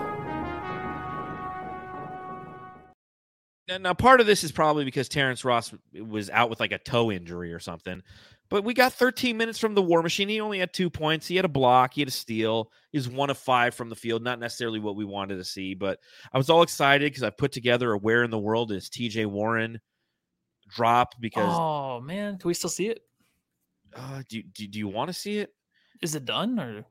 [3.66, 6.78] Now, now, part of this is probably because Terrence Ross was out with like a
[6.78, 8.02] toe injury or something.
[8.50, 10.28] But we got 13 minutes from the War Machine.
[10.28, 11.26] He only had two points.
[11.26, 11.94] He had a block.
[11.94, 12.70] He had a steal.
[12.92, 14.22] He's one of five from the field.
[14.22, 15.98] Not necessarily what we wanted to see, but
[16.32, 19.26] I was all excited because I put together a Where in the World is TJ
[19.26, 19.80] Warren
[20.68, 23.00] drop because oh man, can we still see it?
[23.94, 25.50] Uh, do, do do you want to see it?
[26.02, 26.84] Is it done or?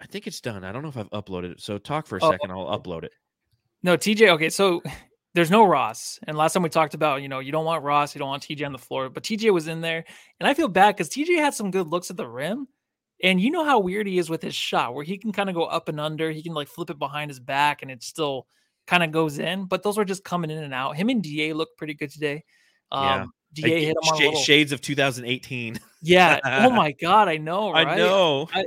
[0.00, 0.64] I think it's done.
[0.64, 1.60] I don't know if I've uploaded it.
[1.60, 2.50] So talk for a oh, second.
[2.52, 3.12] I'll upload it.
[3.82, 4.28] No, TJ.
[4.30, 4.82] Okay, so
[5.34, 6.18] there's no Ross.
[6.26, 8.42] And last time we talked about, you know, you don't want Ross, you don't want
[8.42, 10.04] TJ on the floor, but TJ was in there,
[10.40, 12.68] and I feel bad because TJ had some good looks at the rim.
[13.22, 15.56] And you know how weird he is with his shot, where he can kind of
[15.56, 16.30] go up and under.
[16.30, 18.46] He can like flip it behind his back, and it still
[18.86, 19.64] kind of goes in.
[19.64, 20.96] But those were just coming in and out.
[20.96, 22.44] Him and Da looked pretty good today.
[22.90, 23.68] Um, yeah.
[23.68, 24.40] Da hit him on little...
[24.40, 25.80] shades of 2018.
[26.02, 26.38] Yeah.
[26.44, 27.72] oh my god, I know.
[27.72, 27.88] Right?
[27.88, 28.48] I know.
[28.52, 28.64] I,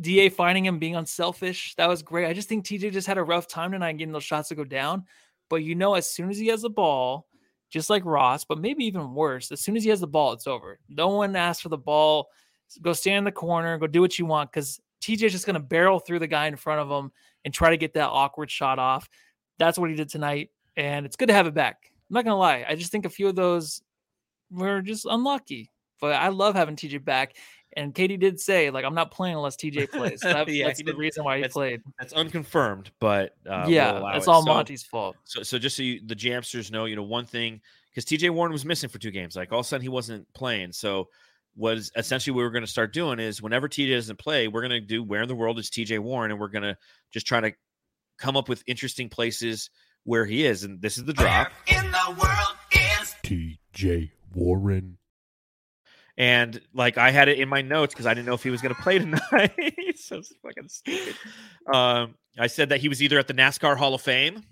[0.00, 1.74] Da finding him being unselfish.
[1.76, 2.26] That was great.
[2.26, 4.64] I just think TJ just had a rough time tonight getting those shots to go
[4.64, 5.04] down.
[5.50, 7.26] But you know, as soon as he has the ball,
[7.68, 10.46] just like Ross, but maybe even worse, as soon as he has the ball, it's
[10.46, 10.78] over.
[10.88, 12.28] No one asks for the ball.
[12.80, 14.50] Go stand in the corner, go do what you want.
[14.50, 17.12] Because TJ's just going to barrel through the guy in front of him
[17.44, 19.08] and try to get that awkward shot off.
[19.58, 21.89] That's what he did tonight, and it's good to have it back.
[22.10, 22.64] I'm not gonna lie.
[22.68, 23.82] I just think a few of those
[24.50, 25.70] were just unlucky.
[26.00, 27.36] But I love having TJ back.
[27.76, 30.20] And KD did say, like, I'm not playing unless TJ plays.
[30.20, 31.82] That, Yeah, that's the did- reason why he that's- played.
[31.98, 34.30] That's unconfirmed, but uh, we'll yeah, allow that's it.
[34.30, 35.16] all So- Monty's fault.
[35.24, 38.50] So, so just so you, the Jamsters know, you know, one thing because TJ Warren
[38.52, 40.72] was missing for two games, like all of a sudden he wasn't playing.
[40.72, 41.08] So,
[41.56, 44.70] was essentially what we're going to start doing is whenever TJ doesn't play, we're going
[44.70, 46.76] to do where in the world is TJ Warren, and we're going to
[47.12, 47.52] just try to
[48.18, 49.68] come up with interesting places
[50.04, 50.64] where he is.
[50.64, 51.50] And this is the drop.
[51.68, 52.56] Where in the world
[53.00, 54.98] is TJ Warren.
[56.16, 58.60] And like I had it in my notes because I didn't know if he was
[58.60, 59.74] going to play tonight.
[59.96, 61.14] so fucking stupid.
[61.72, 64.42] Um, I said that he was either at the NASCAR Hall of Fame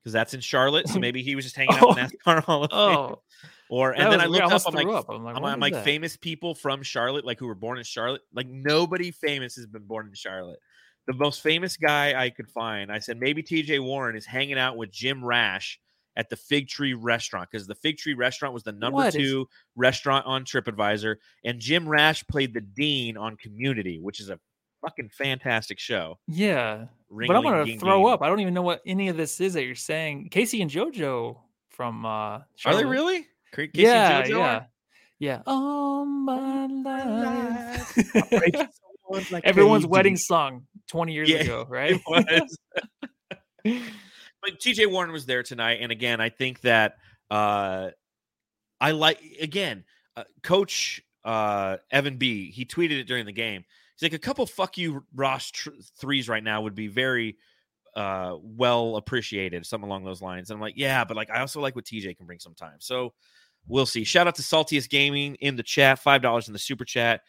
[0.00, 2.64] because that's in Charlotte, so maybe he was just hanging out at the NASCAR Hall
[2.64, 2.78] of Fame.
[2.78, 3.22] Oh,
[3.68, 4.42] Or that and then was I weird.
[4.42, 5.06] looked up, almost I'm like, up.
[5.10, 8.22] I'm like, I'm, I'm like famous people from Charlotte, like who were born in Charlotte.
[8.32, 10.60] Like nobody famous has been born in Charlotte.
[11.06, 14.76] The most famous guy I could find, I said maybe TJ Warren is hanging out
[14.76, 15.78] with Jim Rash
[16.16, 19.14] at the Fig Tree Restaurant because the Fig Tree Restaurant was the number What is-
[19.14, 24.40] two restaurant on TripAdvisor, and Jim Rash played the dean on Community, which is a
[24.82, 26.18] fucking fantastic show.
[26.26, 28.12] Yeah, Ring but I'm gonna ding throw ding.
[28.12, 28.22] up.
[28.22, 30.28] I don't even know what any of this is that you're saying.
[30.30, 31.36] K-Ci and JoJo
[31.70, 32.08] from uh
[32.64, 33.26] Are they really?
[33.54, 34.66] K-Ci yeah, and JoJo yeah, are?
[35.20, 35.42] yeah.
[35.46, 37.94] All my life.
[38.30, 38.54] Break
[39.06, 42.00] someone like Everyone's wedding song 20 years Yeah, ago, right?
[44.42, 46.98] But TJ Warren was there tonight, and again, I think that
[47.30, 47.90] uh,
[48.80, 49.84] I like again,
[50.16, 52.52] uh, Coach uh, Evan B.
[52.52, 53.64] He tweeted it during the game.
[53.96, 57.38] He's like, a couple fuck you Ross tr- threes right now would be very
[57.96, 60.50] uh, well appreciated, something along those lines.
[60.50, 62.84] And I'm like, yeah, but like I also like what TJ can bring sometimes.
[62.84, 63.14] So
[63.66, 64.04] we'll see.
[64.04, 67.22] Shout out to Saltiest Gaming in the chat, five dollars in the super chat.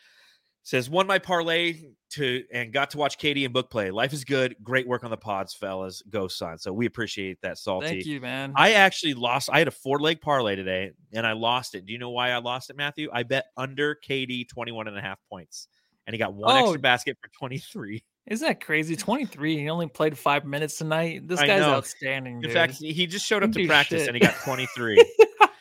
[0.67, 3.89] Says won my parlay to and got to watch KD and book play.
[3.89, 4.53] Life is good.
[4.61, 6.03] Great work on the pods, fellas.
[6.09, 6.57] Go Sun.
[6.57, 7.87] So we appreciate that, Salty.
[7.87, 8.51] Thank you, man.
[8.53, 9.49] I actually lost.
[9.49, 11.85] I had a four leg parlay today and I lost it.
[11.85, 13.09] Do you know why I lost it, Matthew?
[13.13, 15.69] I bet under KD 21 and a half points
[16.05, 16.59] and he got one Oh.
[16.63, 18.03] extra basket for 23.
[18.25, 18.97] Isn't that crazy?
[18.97, 19.59] 23.
[19.59, 21.29] He only played five minutes tonight.
[21.29, 22.35] This guy's outstanding.
[22.35, 22.51] In dude.
[22.51, 24.09] fact, he just showed up to practice shit.
[24.09, 25.01] and he got 23.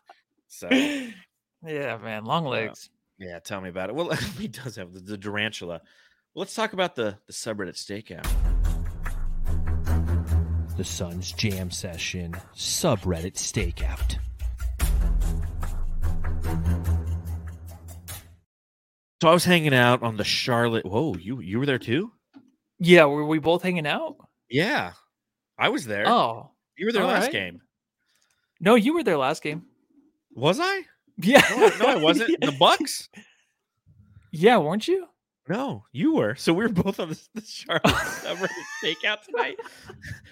[0.48, 2.90] so, yeah, man, long legs.
[3.18, 3.94] Yeah, tell me about it.
[3.94, 5.80] Well, he does have the, the tarantula.
[6.34, 8.26] Well, let's talk about the, the subreddit stakeout.
[10.76, 14.18] The Sun's Jam Session subreddit stakeout.
[19.22, 20.84] So I was hanging out on the Charlotte.
[20.84, 22.12] Whoa, you you were there too?
[22.78, 24.16] Yeah, were we both hanging out?
[24.50, 24.92] Yeah,
[25.58, 26.06] I was there.
[26.06, 27.32] Oh, you were there last right.
[27.32, 27.62] game.
[28.60, 29.64] no, you were there last game.
[30.34, 30.82] Was I?
[31.22, 32.40] Yeah, No, no, I wasn't.
[32.40, 33.08] The Bucks.
[34.32, 35.06] yeah, weren't you?
[35.48, 36.34] No, you were.
[36.34, 38.48] So we were both on the, the Charlotte subreddit
[38.82, 39.56] stakeout tonight.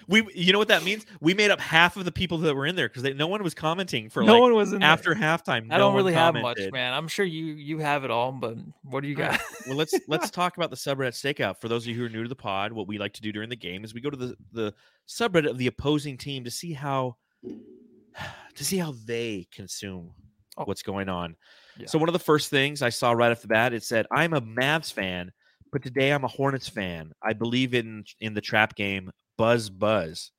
[0.09, 1.05] We, you know what that means?
[1.21, 3.53] We made up half of the people that were in there because no one was
[3.53, 4.89] commenting for no like one was in there.
[4.89, 5.67] after halftime.
[5.71, 6.93] I no don't really have much, man.
[6.93, 9.31] I'm sure you you have it all, but what do you right.
[9.31, 9.41] got?
[9.67, 11.61] well, let's let's talk about the subreddit stakeout.
[11.61, 13.31] For those of you who are new to the pod, what we like to do
[13.31, 14.73] during the game is we go to the the
[15.07, 17.15] subreddit of the opposing team to see how
[18.55, 20.11] to see how they consume
[20.57, 20.63] Oh.
[20.65, 21.35] what's going on.
[21.77, 21.87] Yeah.
[21.87, 24.33] So one of the first things I saw right off the bat, it said, "I'm
[24.33, 25.31] a Mavs fan,
[25.71, 27.11] but today I'm a Hornets fan.
[27.21, 29.11] I believe in in the trap game.
[29.37, 30.31] Buzz, buzz.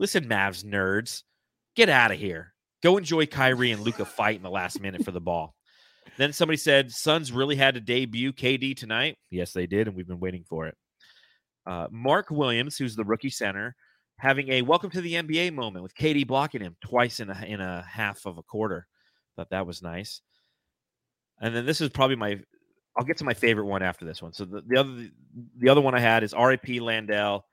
[0.00, 1.22] Listen, Mavs nerds,
[1.76, 2.52] get out of here.
[2.82, 5.54] Go enjoy Kyrie and Luka fight in the last minute for the ball."
[6.16, 9.16] Then somebody said, Suns really had to debut KD tonight.
[9.30, 10.76] Yes, they did, and we've been waiting for it.
[11.66, 13.74] Uh, Mark Williams, who's the rookie center,
[14.18, 17.60] having a welcome to the NBA moment with KD blocking him twice in a, in
[17.60, 18.86] a half of a quarter.
[19.36, 20.20] Thought that was nice.
[21.40, 22.38] And then this is probably my,
[22.96, 24.32] I'll get to my favorite one after this one.
[24.32, 25.08] So the, the other
[25.58, 26.78] the other one I had is R.I.P.
[26.80, 27.44] Landale,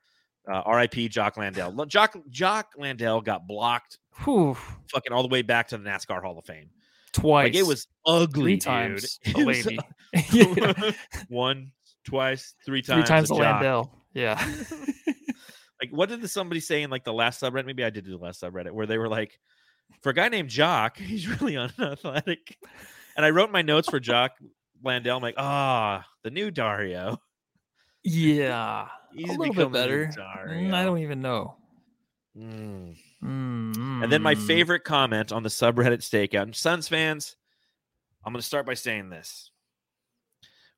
[0.52, 1.10] uh, R.I.P.
[1.10, 1.86] Jock Landale.
[1.88, 4.56] Jock Jock Landale got blocked Whew,
[4.92, 6.70] fucking all the way back to the NASCAR Hall of Fame.
[7.14, 7.46] twice.
[7.46, 8.62] Like it was ugly, three dude.
[8.62, 9.68] times was.
[10.32, 10.92] Yeah.
[11.30, 11.72] one,
[12.04, 13.08] twice, three times.
[13.08, 13.32] Three times.
[13.32, 13.62] a jock.
[13.62, 13.92] Landale.
[14.14, 14.46] Yeah.
[15.82, 17.66] Like, what did somebody say in like the last subreddit?
[17.66, 19.40] Maybe I did do the last subreddit where they were like,
[20.02, 22.58] for a guy named Jock, he's really unathletic.
[23.16, 24.32] And I wrote my notes for Jock
[24.84, 25.18] Landale.
[25.18, 27.18] I'm like, ah, the new Dario.
[28.04, 28.88] yeah.
[29.14, 30.10] He's a little bit better.
[30.16, 31.58] Mm, I don't even know.
[32.38, 32.96] Mm.
[33.22, 34.48] Mm, And then my mm.
[34.48, 36.44] favorite comment on the subreddit stakeout.
[36.44, 37.36] And Suns fans,
[38.26, 39.52] I'm going to start by saying this.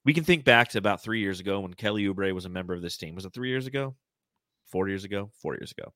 [0.04, 2.74] We can think back to about three years ago when Kelly Oubre was a member
[2.74, 3.14] of this team.
[3.16, 3.96] Was it three years ago?
[4.72, 5.30] Four years ago?
[5.42, 5.94] Four years ago.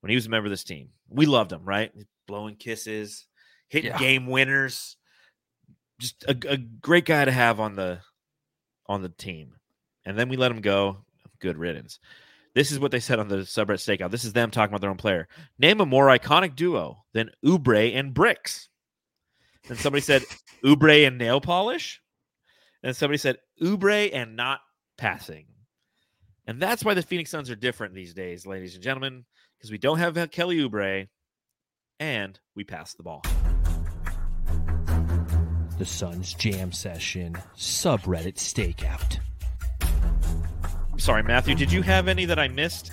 [0.00, 0.90] When he was a member of this team.
[1.08, 1.92] We loved him, right?
[2.28, 3.26] Blowing kisses,
[3.68, 3.98] hitting Yeah.
[3.98, 4.96] game winners.
[5.98, 8.00] Just a, a great guy to have on the
[8.86, 9.54] on the team.
[10.04, 10.98] and then we let him go.
[11.40, 11.98] Good riddance.
[12.54, 14.10] This is what they said on the subreddit stakeout.
[14.10, 15.28] This is them talking about their own player.
[15.58, 18.68] Name a more iconic duo than Oubre and Bricks.
[19.68, 20.22] And somebody said
[20.64, 22.00] Oubre and nail polish.
[22.82, 24.60] And somebody said Oubre and not
[24.96, 25.46] passing.
[26.46, 29.24] And that's why the Phoenix Suns are different these days, ladies and gentlemen,
[29.58, 31.08] because we don't have Kelly Oubre
[31.98, 33.22] and we pass the ball.
[35.78, 39.18] The Suns Jam Session subreddit stakeout.
[40.92, 41.54] I'm sorry, Matthew.
[41.54, 42.90] Did you have any that I missed?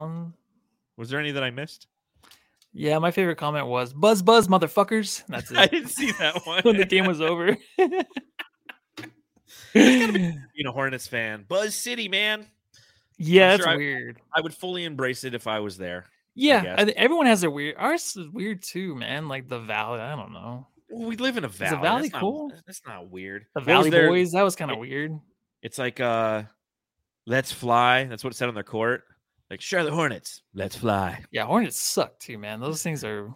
[0.00, 0.34] Um,
[0.98, 1.86] Was there any that I missed?
[2.74, 5.56] yeah, my favorite comment was "Buzz, buzz, motherfuckers." That's it.
[5.56, 6.62] I didn't see that one.
[6.62, 7.56] when the game was over.
[9.74, 10.34] you
[10.64, 11.44] know, Hornets fan.
[11.48, 12.46] Buzz City, man.
[13.24, 14.20] Yeah, that's sure I- weird.
[14.34, 16.06] I would fully embrace it if I was there.
[16.34, 16.88] Yeah, guess.
[16.88, 17.76] I everyone has their weird.
[17.78, 19.28] Ours is weird too, man.
[19.28, 20.00] Like the valley.
[20.00, 20.66] I don't know.
[20.90, 21.76] Well, we live in a valley.
[21.76, 22.48] The valley that's cool?
[22.48, 23.46] Not, that's not weird.
[23.54, 24.32] The Valley their- Boys.
[24.32, 25.12] That was kind of it- weird.
[25.62, 26.42] It's like uh
[27.26, 28.04] let's fly.
[28.04, 29.04] That's what it said on their court.
[29.50, 31.22] Like Charlotte Hornets, let's fly.
[31.30, 32.58] Yeah, Hornets suck too, man.
[32.60, 33.28] Those things are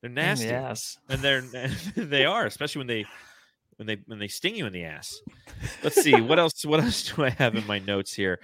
[0.00, 0.46] They're nasty.
[0.46, 0.96] the ass.
[1.08, 1.40] And they're
[1.96, 3.04] they are, especially when they
[3.76, 5.20] when they when they sting you in the ass.
[5.82, 6.64] Let's see what else.
[6.64, 8.38] What else do I have in my notes here?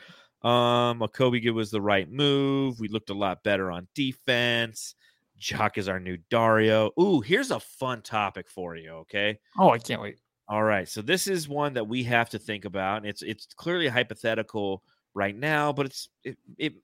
[0.45, 2.79] Um, Okogie was the right move.
[2.79, 4.95] We looked a lot better on defense.
[5.39, 6.91] Jock is our new Dario.
[7.01, 8.91] Ooh, here's a fun topic for you.
[8.91, 9.39] Okay.
[9.59, 10.19] Oh, I can't wait.
[10.47, 10.87] All right.
[10.89, 12.99] So this is one that we have to think about.
[12.99, 14.83] And it's it's clearly hypothetical
[15.15, 16.75] right now, but it's it, it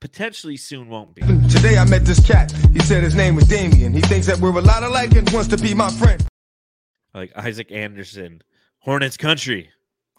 [0.00, 1.22] potentially soon won't be.
[1.48, 2.50] Today I met this cat.
[2.72, 3.92] He said his name was Damien.
[3.92, 6.24] He thinks that we're a lot alike and wants to be my friend.
[7.14, 8.42] Like Isaac Anderson,
[8.80, 9.70] Hornets country.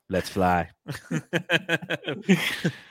[0.10, 0.70] Let's fly.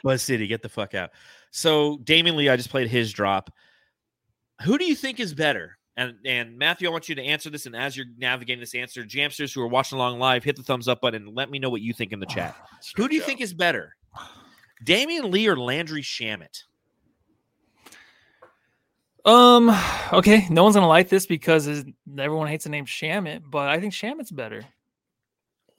[0.03, 1.11] Buzz City, get the fuck out.
[1.51, 3.51] So Damion Lee, I just played his drop.
[4.63, 5.79] Who do you think is better?
[5.97, 7.65] And and Matthew, I want you to answer this.
[7.65, 10.89] And as you're navigating this answer, Jamsters who are watching along live, hit the thumbs
[10.89, 12.55] up button and let me know what you think in the chat.
[12.97, 13.97] Who do you think is better?
[14.85, 16.65] Damion Lee or Landry Shamet?
[19.25, 19.75] Um.
[20.13, 23.95] Okay, no one's gonna like this because everyone hates the name Shamet, but I think
[23.95, 24.63] Shamet's better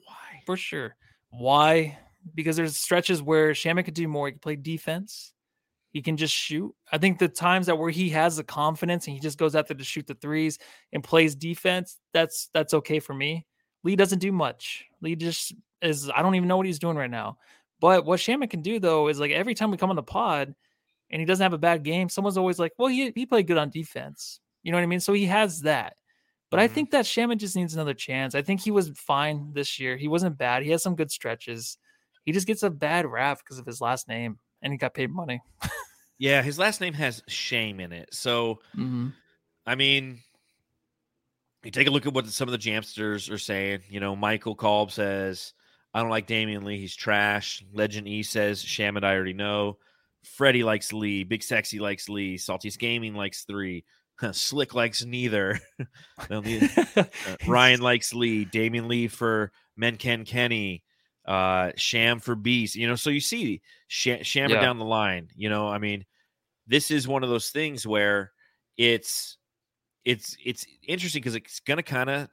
[0.04, 0.42] Why?
[0.44, 0.96] for sure.
[1.30, 1.98] Why?
[2.34, 4.26] Because there's stretches where Shamet could do more.
[4.26, 5.32] He can play defense.
[5.90, 6.74] He can just shoot.
[6.92, 9.68] I think the times that where he has the confidence and he just goes out
[9.68, 10.58] there to shoot the threes
[10.92, 13.46] and plays defense, that's that's okay for me.
[13.84, 14.84] Lee doesn't do much.
[15.00, 16.10] Lee just is.
[16.14, 17.38] I don't even know what he's doing right now.
[17.80, 20.54] But what Shamet can do though is like every time we come on the pod
[21.10, 23.58] and he doesn't have a bad game, someone's always like, "Well, he he played good
[23.58, 25.00] on defense." You know what I mean?
[25.00, 25.94] So he has that.
[26.50, 26.72] But I Mhm.
[26.72, 28.34] think that Shamet just needs another chance.
[28.34, 29.96] I think he was fine this year.
[29.96, 30.62] He wasn't bad.
[30.62, 31.76] He has some good stretches.
[32.24, 35.10] He just gets a bad rap because of his last name, and he got paid
[35.10, 35.40] money.
[36.18, 38.12] Yeah, his last name has shame in it.
[38.14, 39.08] So Mm-hmm.
[39.66, 40.20] I mean,
[41.62, 43.82] you take a look at what some of the Jamsters are saying.
[43.88, 45.52] You know, Michael Kolb says,
[45.92, 46.78] I don't like Damion Lee.
[46.78, 47.64] He's trash.
[47.72, 49.78] Legend E says, Shamet, I already know.
[50.24, 51.24] Freddie likes Lee.
[51.24, 52.36] Big Sexy likes Lee.
[52.36, 53.84] Salty's Gaming likes three.
[54.32, 55.60] Slick likes neither.
[56.30, 57.04] Need- uh,
[57.46, 58.44] Ryan likes Lee.
[58.44, 60.82] Damion Lee for Menken Kenny.
[61.26, 62.74] Uh, Sham for Beast.
[62.74, 64.60] You know, so you see Sh- Shammer Yeah.
[64.62, 65.28] down the line.
[65.36, 66.04] You know, I mean,
[66.66, 68.32] this is one of those things where
[68.76, 69.36] it's
[70.04, 72.28] it's it's interesting because it's going to kind of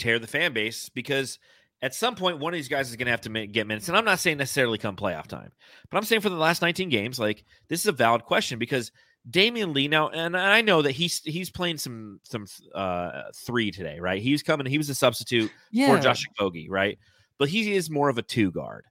[0.00, 1.38] tear the fan base because
[1.82, 3.86] at some point one of these guys is going to have to ma- get minutes
[3.88, 5.52] and i'm not saying necessarily come playoff time
[5.90, 8.90] but i'm saying for the last 19 games like this is a valid question because
[9.30, 13.98] Damion Lee now and i know that he's he's playing some some uh three today
[13.98, 16.98] right he's coming he was a substitute yeah, for Josh Okogie, right?
[17.38, 18.84] But he is more of a two guard.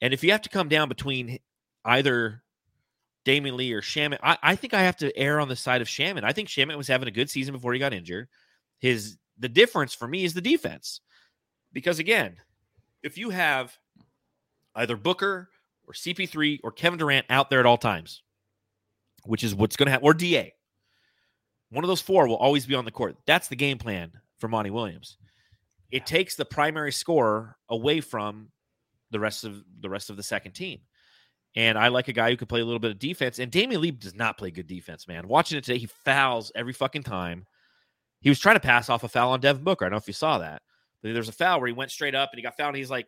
[0.00, 1.38] And if you have to come down between
[1.84, 2.42] either
[3.24, 5.88] Damion Lee or Shamet, I, I think I have to err on the side of
[5.88, 6.24] Shamet.
[6.24, 8.28] I think Shamet was having a good season before he got injured.
[8.78, 11.00] His the difference for me is the defense.
[11.72, 12.36] Because again,
[13.02, 13.76] if you have
[14.74, 15.48] either Booker
[15.86, 18.22] or CP3 or Kevin Durant out there at all times,
[19.26, 20.54] which is what's going to happen, or DA,
[21.70, 23.16] one of those four will always be on the court.
[23.26, 25.18] That's the game plan for Monty Williams
[25.90, 28.48] it takes the primary scorer away from
[29.10, 30.80] the rest of the rest of the second team.
[31.54, 33.38] And I like a guy who can play a little bit of defense.
[33.38, 35.26] And Damion Lee does not play good defense, man.
[35.26, 37.46] Watching it today, he fouls every fucking time.
[38.20, 39.84] He was trying to pass off a foul on Devin Booker.
[39.84, 40.60] I don't know if you saw that.
[41.02, 42.70] There's a foul where he went straight up and he got fouled.
[42.70, 43.06] And he's like,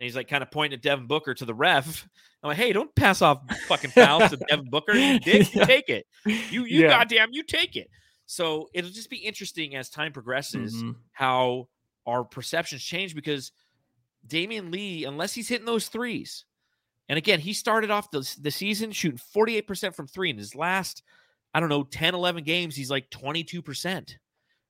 [0.00, 2.06] and he's like kind of pointing at Devin Booker to the ref.
[2.42, 4.94] I'm like, hey, don't pass off fucking fouls to Devin Booker.
[4.94, 6.06] You dick, you take it.
[6.26, 6.88] You you Yeah.
[6.90, 7.88] goddamn you take it.
[8.26, 10.94] So it'll just be interesting as time progresses Mhm.
[11.12, 11.68] how
[12.06, 13.52] our perceptions change because
[14.26, 16.44] Damion Lee, unless he's hitting those threes,
[17.08, 20.28] and again, he started off the, the season shooting 48% from three.
[20.30, 21.02] In his last,
[21.54, 24.16] I don't know, 10, 11 games, he's like 22%.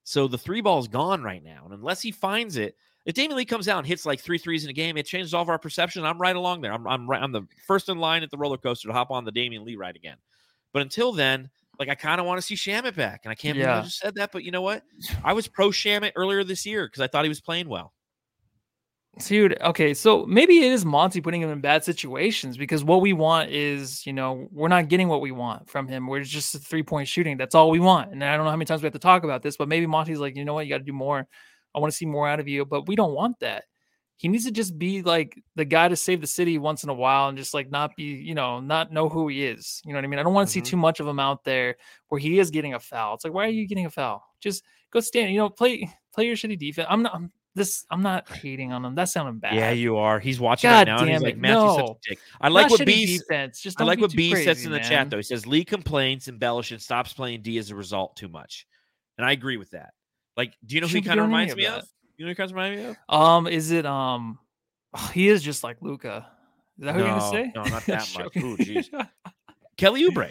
[0.04, 1.62] So the three ball is gone right now.
[1.64, 2.76] And unless he finds it,
[3.08, 5.32] If Damion Lee comes out and hits like three threes in a game, it changes
[5.32, 6.04] all of our perception.
[6.04, 6.74] I'm right along there.
[6.74, 7.22] I'm I'm right.
[7.22, 9.76] I'm the first in line at the roller coaster to hop on the Damion Lee
[9.76, 10.18] ride again.
[10.74, 11.48] But until then,
[11.78, 13.78] like I kind of want to see Shamet back, and I can't believe Yeah.
[13.78, 14.30] I just said that.
[14.30, 14.82] But you know what?
[15.24, 17.94] I was pro Shamet earlier this year because I thought he was playing well.
[19.26, 23.14] Dude, okay, so maybe it is Monty putting him in bad situations because what we
[23.14, 26.06] want is, you know, we're not getting what we want from him.
[26.06, 27.38] We're just a three point shooting.
[27.38, 28.12] That's all we want.
[28.12, 29.86] And I don't know how many times we have to talk about this, but maybe
[29.86, 31.26] Monty's like, you know what, you got to do more.
[31.74, 33.64] I want to see more out of you, but we don't want that.
[34.16, 36.94] He needs to just be like the guy to save the city once in a
[36.94, 39.80] while and just like not be, you know, not know who he is.
[39.84, 40.18] You know what I mean?
[40.18, 40.64] I don't want to Mhm.
[40.64, 41.76] see too much of him out there
[42.08, 43.14] where he is getting a foul.
[43.14, 44.24] It's like, why are you getting a foul?
[44.40, 46.88] Just go stand, you know, play play your shitty defense.
[46.90, 48.96] I'm not I'm this I'm not hating on him.
[48.96, 49.54] That sounded bad.
[49.54, 50.18] Yeah, you are.
[50.18, 51.92] He's watching God right now, and he's like, it, Matthew's such no.
[51.92, 52.18] a dick.
[52.40, 53.18] I like Not what B.
[53.18, 53.60] defense.
[53.60, 54.88] Just I like what B says in the man.
[54.88, 55.16] chat though.
[55.18, 58.66] He says Lee complains, embellishes, and stops playing D as a result too much,
[59.16, 59.90] and I agree with that.
[60.38, 61.80] Like, do you know who he kind of reminds me that.
[61.80, 61.88] of?
[62.16, 62.96] You know who he kind of reminds me of?
[63.08, 64.38] Um, is it um?
[65.12, 66.26] He is just like Luka.
[66.78, 67.52] Is that who you're gonna say?
[67.54, 68.36] no, not that much.
[68.36, 68.86] Ooh, jeez.
[69.76, 70.30] Kelly Oubre,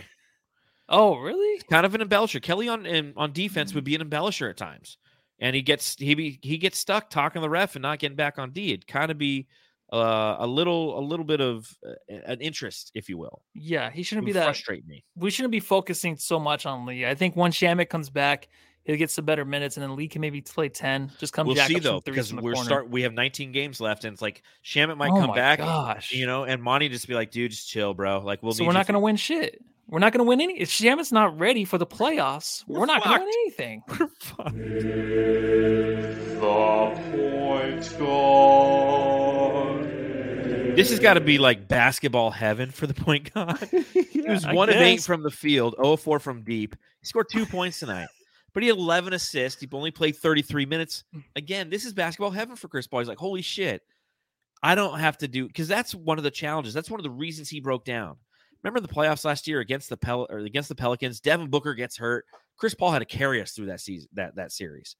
[0.89, 1.62] oh, really?
[1.70, 2.41] kind of an embellisher.
[2.41, 4.97] Kelly on in, on defense would be an embellisher at times,
[5.39, 8.16] and he gets he be he gets stuck talking to the ref and not getting
[8.16, 8.70] back on D.
[8.74, 9.47] It'd kind of be
[9.91, 13.41] uh, a little a little bit of uh, an interest, if you will.
[13.53, 14.45] Yeah, he shouldn't be that.
[14.45, 15.03] frustrate me.
[15.16, 17.05] We shouldn't be focusing so much on Lee.
[17.05, 18.47] I think once Shamet comes back,
[18.88, 21.12] he'll get some better minutes, and then Lee can maybe play ten.
[21.20, 21.46] Just come.
[21.46, 22.68] We'll jack see though, because the we're corner.
[22.68, 22.90] start.
[22.90, 26.26] We have 19 games left, and it's like Shamet might Oh come back, Gosh, you
[26.26, 28.22] know, and Monty just be like, "Dude, just chill, bro.
[28.22, 28.54] Like we'll.
[28.54, 29.62] So we're not going to win shit.
[29.90, 30.60] We're not going to win any.
[30.60, 33.84] If Shamet's not ready for the playoffs, we're, We're not going to win anything.
[34.00, 34.56] We're fucked.
[40.78, 43.58] This has got to be like basketball heaven for the point guard.
[43.94, 46.76] he was one of eight from the field, 0 4 from deep.
[47.00, 48.10] He scored two points tonight,
[48.58, 49.62] but he had 11 assists.
[49.62, 51.03] He only played 33 minutes.
[51.16, 51.24] Mm.
[51.36, 53.01] Again, this is basketball heaven for Chris Paul.
[53.01, 53.84] He's like, holy shit,
[54.64, 56.74] I don't have to do because that's one of the challenges.
[56.74, 58.16] That's one of the reasons he broke down.
[58.64, 61.20] Remember the playoffs last year against the Pel- or against the Pelicans?
[61.20, 62.26] Devin Booker gets hurt.
[62.58, 64.95] Chris Paul had to carry us through that season, that that series,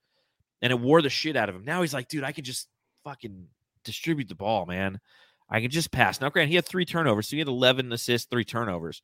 [0.62, 1.66] and it wore the shit out of him.
[1.66, 2.68] Now he's like, dude, I can just
[3.06, 3.48] fucking
[3.84, 5.00] distribute the ball, man.
[5.50, 6.22] I can just pass.
[6.22, 9.02] Now, Grant, he had three turnovers, so he had 11 assists, three turnovers,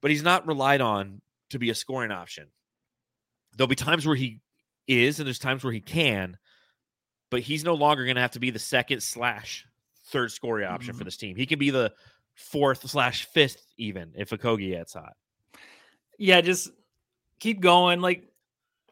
[0.00, 1.20] but he's not relied on
[1.50, 2.46] to be a scoring option.
[3.56, 4.40] There'll be times where he
[4.86, 6.36] is, and there's times where he can,
[7.30, 9.66] but he's no longer going to have to be the second slash
[10.06, 11.06] third scoring option for Mhm.
[11.06, 11.36] this team.
[11.36, 11.92] He can be the
[12.34, 15.14] fourth slash fifth, even if Okogie gets hot.
[16.18, 16.70] yeah, just
[17.40, 18.00] keep going.
[18.00, 18.28] Like,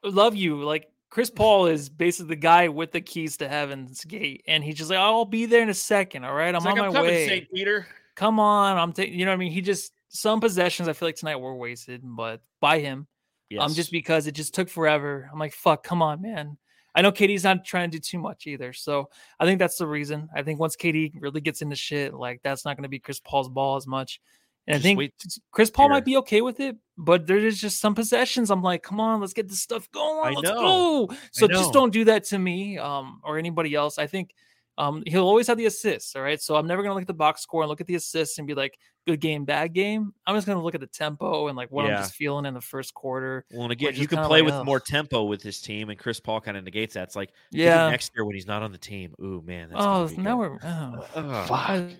[0.02, 0.62] love you.
[0.62, 4.76] Like, Chris Paul is basically the guy with the keys to heaven's gate, and he's
[4.76, 6.24] just like, I'll be there in a second.
[6.24, 7.26] All right, I'm like, on I'm my way.
[7.26, 7.50] St.
[7.52, 7.86] Peter.
[8.14, 9.18] Come on, I'm taking.
[9.18, 9.52] You know what I mean?
[9.52, 13.06] He just some possessions I feel like tonight were wasted, but by him.
[13.50, 13.62] Yes.
[13.62, 15.28] Um, just because it just took forever.
[15.30, 16.56] I'm like, fuck, come on, man.
[16.94, 19.86] I know KD's not trying to do too much either, so I think that's the
[19.86, 20.28] reason.
[20.34, 23.20] I think once KD really gets into shit, like that's not going to be Chris
[23.20, 24.20] Paul's ball as much.
[24.66, 25.14] And Just I think wait
[25.52, 25.94] Chris Paul here.
[25.94, 28.50] might be okay with it, but there is just some possessions.
[28.50, 30.32] I'm like, come on, let's get this stuff going.
[30.32, 31.06] I let's know.
[31.06, 31.16] go.
[31.32, 33.98] So just don't do that to me, um, or anybody else.
[33.98, 34.34] I think
[34.80, 36.16] um, he'll always have the assists.
[36.16, 36.40] All right.
[36.40, 38.46] So I'm never gonna look at the box score and look at the assists and
[38.46, 40.12] be like, good game, bad game.
[40.26, 42.60] I'm just gonna look at the tempo and like what I'm just feeling in the
[42.62, 43.44] first quarter.
[43.52, 44.64] Well, and again, you can play like, with ugh.
[44.66, 47.02] more tempo with his team, and Chris Paul kind of negates that.
[47.04, 47.90] It's like Yeah.
[47.90, 49.14] next year when he's not on the team.
[49.22, 50.50] Ooh man, that's gonna Oh, be now good.
[50.50, 51.96] we're oh, Ugh, I-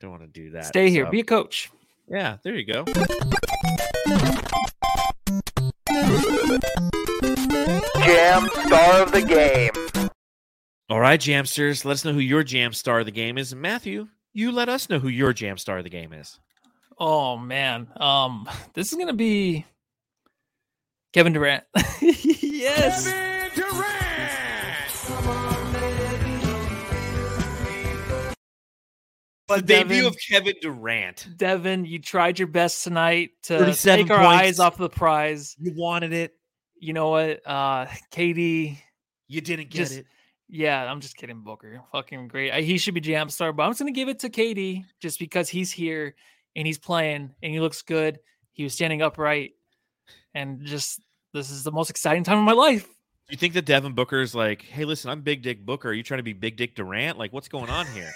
[0.00, 0.66] don't want to do that.
[0.66, 1.70] stay here, so- be a coach.
[2.06, 2.84] yeah, there you go.
[8.04, 9.85] Jam star of the game.
[10.88, 13.52] All right, Jamsters, let us know who your jam star of the game is.
[13.52, 16.38] And Matthew, you let us know who your jam star of the game is.
[16.98, 19.64] Oh man, um, this is gonna be
[21.12, 21.64] Kevin Durant.
[22.00, 23.10] yes.
[23.10, 23.96] Kevin Durant.
[29.48, 31.28] The debut of Kevin Durant.
[31.36, 34.42] Devin, you tried your best tonight to 37 take our points.
[34.42, 35.54] eyes off the prize.
[35.58, 36.34] You wanted it.
[36.80, 37.42] You know what?
[37.46, 38.76] Uh KD,
[39.28, 40.06] You didn't get Just- it.
[40.48, 41.80] Yeah, I'm just kidding, Booker.
[41.92, 42.50] Fucking great.
[42.52, 45.18] Uh, He should be jam star, but I'm just gonna give it to KD just
[45.18, 46.14] because he's here
[46.54, 48.18] and he's playing and he looks good.
[48.52, 49.52] He was standing upright,
[50.34, 51.00] and just
[51.34, 52.84] this is the most exciting time of my life.
[52.86, 55.88] Do you think that Devin Booker is like, hey, listen, I'm Big Dick Booker.
[55.90, 57.18] Are you trying to be Big Dick Durant?
[57.18, 58.12] Like, what's going on here?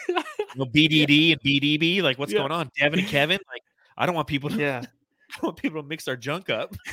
[0.55, 2.01] No BDD and BDB.
[2.01, 2.39] Like, what's Yeah.
[2.39, 2.71] going on?
[2.79, 3.41] Devin and Kevin.
[3.53, 3.63] Like,
[3.99, 4.57] I don't want people to.
[4.57, 4.79] yeah.
[5.33, 6.77] I don't want people to mix our junk up.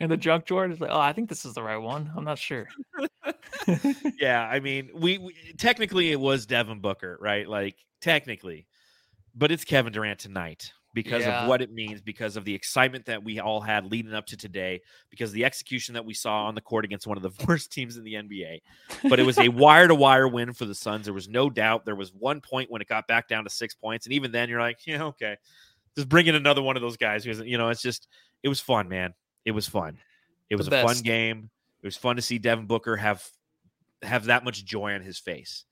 [0.00, 2.10] and the junk Jordan is like, oh, I think this is the right one.
[2.16, 2.68] I'm not sure.
[4.18, 7.48] yeah, I mean, we, we technically it was Devin Booker, right?
[7.48, 8.66] Like technically,
[9.34, 10.72] but it's Kevin Durant tonight.
[10.94, 11.42] because Yeah.
[11.42, 14.36] of what it means, because of the excitement that we all had leading up to
[14.36, 14.80] today,
[15.10, 17.70] because of the execution that we saw on the court against one of the worst
[17.72, 18.60] teams in the NBA.
[19.08, 21.04] But it was a wire to wire win for the Suns.
[21.04, 21.84] There was no doubt.
[21.84, 24.48] There was one point when it got back down to six points, and even then,
[24.48, 25.36] you're like, yeah, okay,
[25.96, 28.06] just bring in another one of those guys because you know, it's just,
[28.42, 29.14] it was fun, man.
[29.44, 29.98] It was fun.
[30.50, 31.50] It was a fun game.
[31.82, 33.24] It was fun to see Devin Booker have
[34.02, 35.64] have that much joy on his face.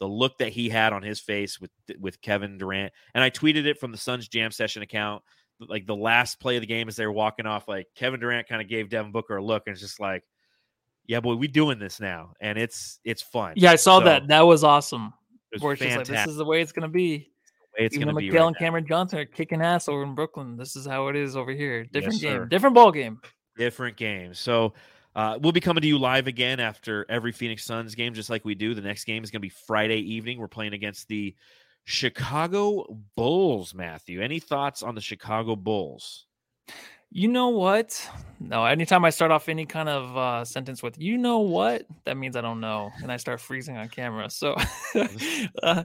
[0.00, 3.66] The look that he had on his face with with Kevin Durant, and I tweeted
[3.66, 5.22] it from the Suns Jam Session account.
[5.60, 8.48] Like the last play of the game as they were walking off, like Kevin Durant
[8.48, 10.24] kind of gave Devin Booker a look, and it's just like,
[11.06, 13.52] "Yeah, boy, we doing this now," and it's it's fun.
[13.56, 14.26] Yeah, I saw So, that.
[14.28, 15.12] That was awesome.
[15.52, 17.31] It was Where just like this is the way it's gonna be.
[17.78, 18.30] Way it's going to be.
[18.30, 18.58] Right and now.
[18.58, 20.56] Cameron Johnson are kicking ass over in Brooklyn.
[20.56, 21.84] This is how it is over here.
[21.84, 22.40] Different sir.
[22.40, 23.20] game, different ball game.
[23.56, 24.34] different game.
[24.34, 24.74] So
[25.14, 28.44] uh, we'll be coming to you live again after every Phoenix Suns game, just like
[28.44, 28.74] we do.
[28.74, 30.38] The next game is going to be Friday evening.
[30.38, 31.34] We're playing against the
[31.84, 33.74] Chicago Bulls.
[33.74, 36.26] Matthew, any thoughts on the Chicago Bulls?
[37.14, 38.08] You know what?
[38.40, 42.16] No, anytime I start off any kind of uh, sentence with "you know what," that
[42.16, 44.30] means I don't know, and I start freezing on camera.
[44.30, 44.54] So
[45.62, 45.84] uh,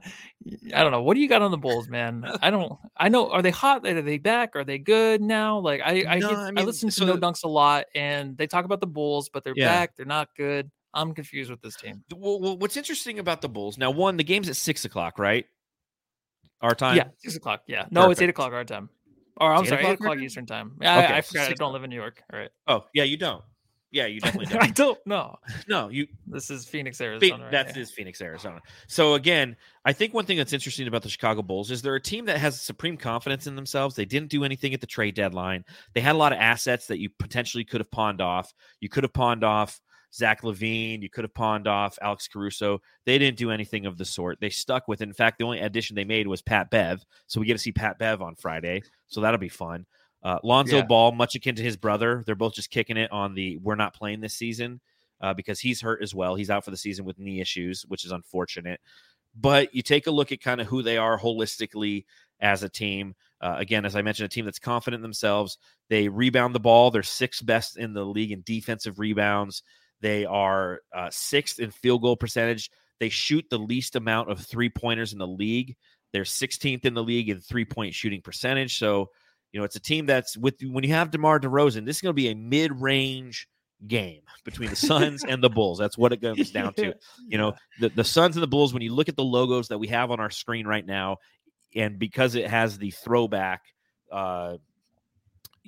[0.73, 1.03] I don't know.
[1.03, 2.23] What do you got on the Bulls, man?
[2.41, 2.71] I don't.
[2.95, 3.29] I know.
[3.29, 3.85] Are they hot?
[3.85, 4.55] Are they back?
[4.55, 5.59] Are they good now?
[5.59, 8.37] Like I, I, No, I I, mean, listen to so- No Dunks a lot, and
[8.37, 9.67] they talk about the Bulls, but they're Yeah.
[9.67, 9.95] back.
[9.97, 10.71] They're not good.
[10.93, 12.03] I'm confused with this team.
[12.15, 13.91] Well, well, what's interesting about the Bulls now?
[13.91, 15.45] One, the game's at six o'clock, right?
[16.61, 16.95] Our time.
[16.97, 17.63] yeah, six o'clock.
[17.67, 18.89] Yeah, no, it's eight o'clock our time.
[19.39, 20.23] Or I'm sorry, eight o'clock our o'clock time?
[20.23, 20.71] Eastern time.
[20.81, 21.49] Yeah, Okay, I, I forgot.
[21.49, 22.21] I don't live in New York.
[22.31, 22.49] All right.
[22.67, 23.43] Oh, yeah, you don't.
[23.89, 24.63] Yeah, you definitely don't.
[24.63, 25.37] I don't know.
[25.69, 27.43] no, you This is Phoenix, Arizona.
[27.43, 27.51] right?
[27.51, 27.83] that's Yeah.
[27.83, 28.59] is Phoenix, Arizona.
[28.87, 32.01] So again, I think one thing that's interesting about the Chicago Bulls is they're a
[32.01, 33.95] team that has supreme confidence in themselves.
[33.95, 35.63] They didn't do anything at the trade deadline.
[35.93, 38.53] They had a lot of assets that you potentially could have pawned off.
[38.81, 39.79] You could have pawned off
[40.17, 41.01] Zach LaVine.
[41.01, 42.81] You could have pawned off Alex Caruso.
[43.05, 44.39] They didn't do anything of the sort.
[44.41, 45.01] They stuck with.
[45.01, 47.05] In fact, the only addition they made was Pat Bev.
[47.27, 48.81] So we get to see Pat Bev on Friday.
[49.07, 49.85] So that'll be fun.
[50.23, 50.85] Uh, Lonzo Yeah.
[50.85, 53.93] Ball, much akin to his brother, they're both just kicking it on the we're not
[53.93, 54.81] playing this season
[55.21, 56.35] uh, because he's hurt as well.
[56.35, 58.81] He's out for the season with knee issues, which is unfortunate.
[59.39, 62.05] But you take a look at kind of who they are holistically
[62.39, 63.15] as a team.
[63.39, 65.59] Uh, again, as I mentioned, a team that's confident in themselves.
[65.89, 66.89] They rebound the ball.
[66.89, 69.61] They're sixth best in the league in defensive rebounds.
[70.01, 72.69] They are uh, sixth in field goal percentage.
[72.99, 75.75] They shoot the least amount of three pointers in the league.
[76.13, 78.77] They're 16th in the league in three point shooting percentage.
[78.77, 79.09] So,
[79.51, 82.11] you know, it's a team that's with when you have DeMar DeRozan, this is going
[82.11, 83.47] to be a mid range
[83.85, 85.77] game between the Suns and the Bulls.
[85.77, 86.93] That's what it comes down to.
[87.27, 89.77] You know, the, the Suns and the Bulls, when you look at the logos that
[89.77, 91.17] we have on our screen right now,
[91.75, 93.61] and because it has the throwback,
[94.11, 94.57] uh,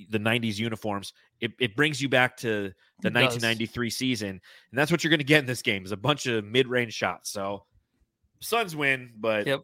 [0.09, 2.71] the 90s uniforms, it, it brings you back to
[3.01, 3.41] the It does.
[3.41, 4.29] 1993 season.
[4.29, 4.41] And
[4.73, 6.93] that's what you're going to get in this game is a bunch of mid range
[6.93, 7.31] shots.
[7.31, 7.65] So,
[8.39, 9.61] Suns win, but Yep.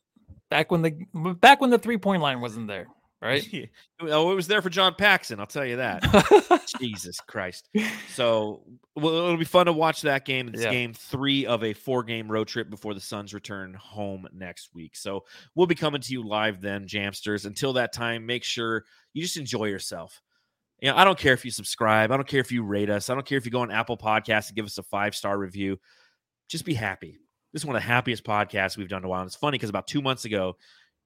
[0.49, 2.87] Back when the back when the three point line wasn't there,
[3.21, 3.69] right?
[4.01, 5.39] oh, it was there for John Paxson.
[5.39, 6.03] I'll tell you that.
[6.79, 7.69] Jesus Christ.
[8.13, 8.63] So
[8.95, 10.49] well, it'll be fun to watch that game.
[10.49, 10.71] It's Yeah.
[10.71, 14.95] game three of a four game road trip before the Suns return home next week.
[14.95, 17.45] So we'll be coming to you live then, Jamsters.
[17.45, 20.21] Until that time, make sure you just enjoy yourself.
[20.81, 22.11] You know, I don't care if you subscribe.
[22.11, 23.09] I don't care if you rate us.
[23.09, 25.37] I don't care if you go on Apple Podcasts and give us a five star
[25.37, 25.79] review.
[26.49, 27.17] Just be happy.
[27.53, 29.21] This is one of the happiest podcasts we've done in a while.
[29.21, 30.57] And it's funny because about two months ago,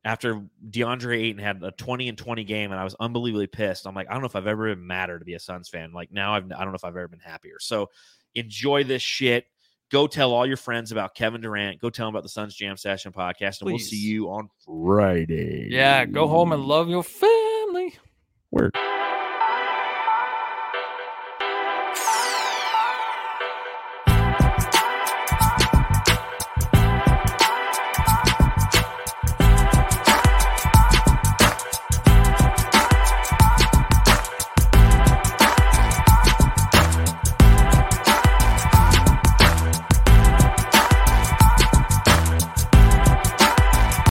[0.05, 3.85] after DeAndre Ayton had a 20 and 20 game, and I was unbelievably pissed.
[3.85, 5.91] I'm like, I don't know if I've ever been madder to be a Suns fan.
[5.91, 7.57] Like now, I've, I don't know if I've ever been happier.
[7.59, 7.89] So
[8.35, 9.45] enjoy this shit.
[9.91, 11.81] Go tell all your friends about Kevin Durant.
[11.81, 15.67] Go tell them about the Suns Jam Session podcast, and we'll see you on Friday.
[15.69, 17.95] yeah, go home and love your family.
[18.51, 18.75] Work.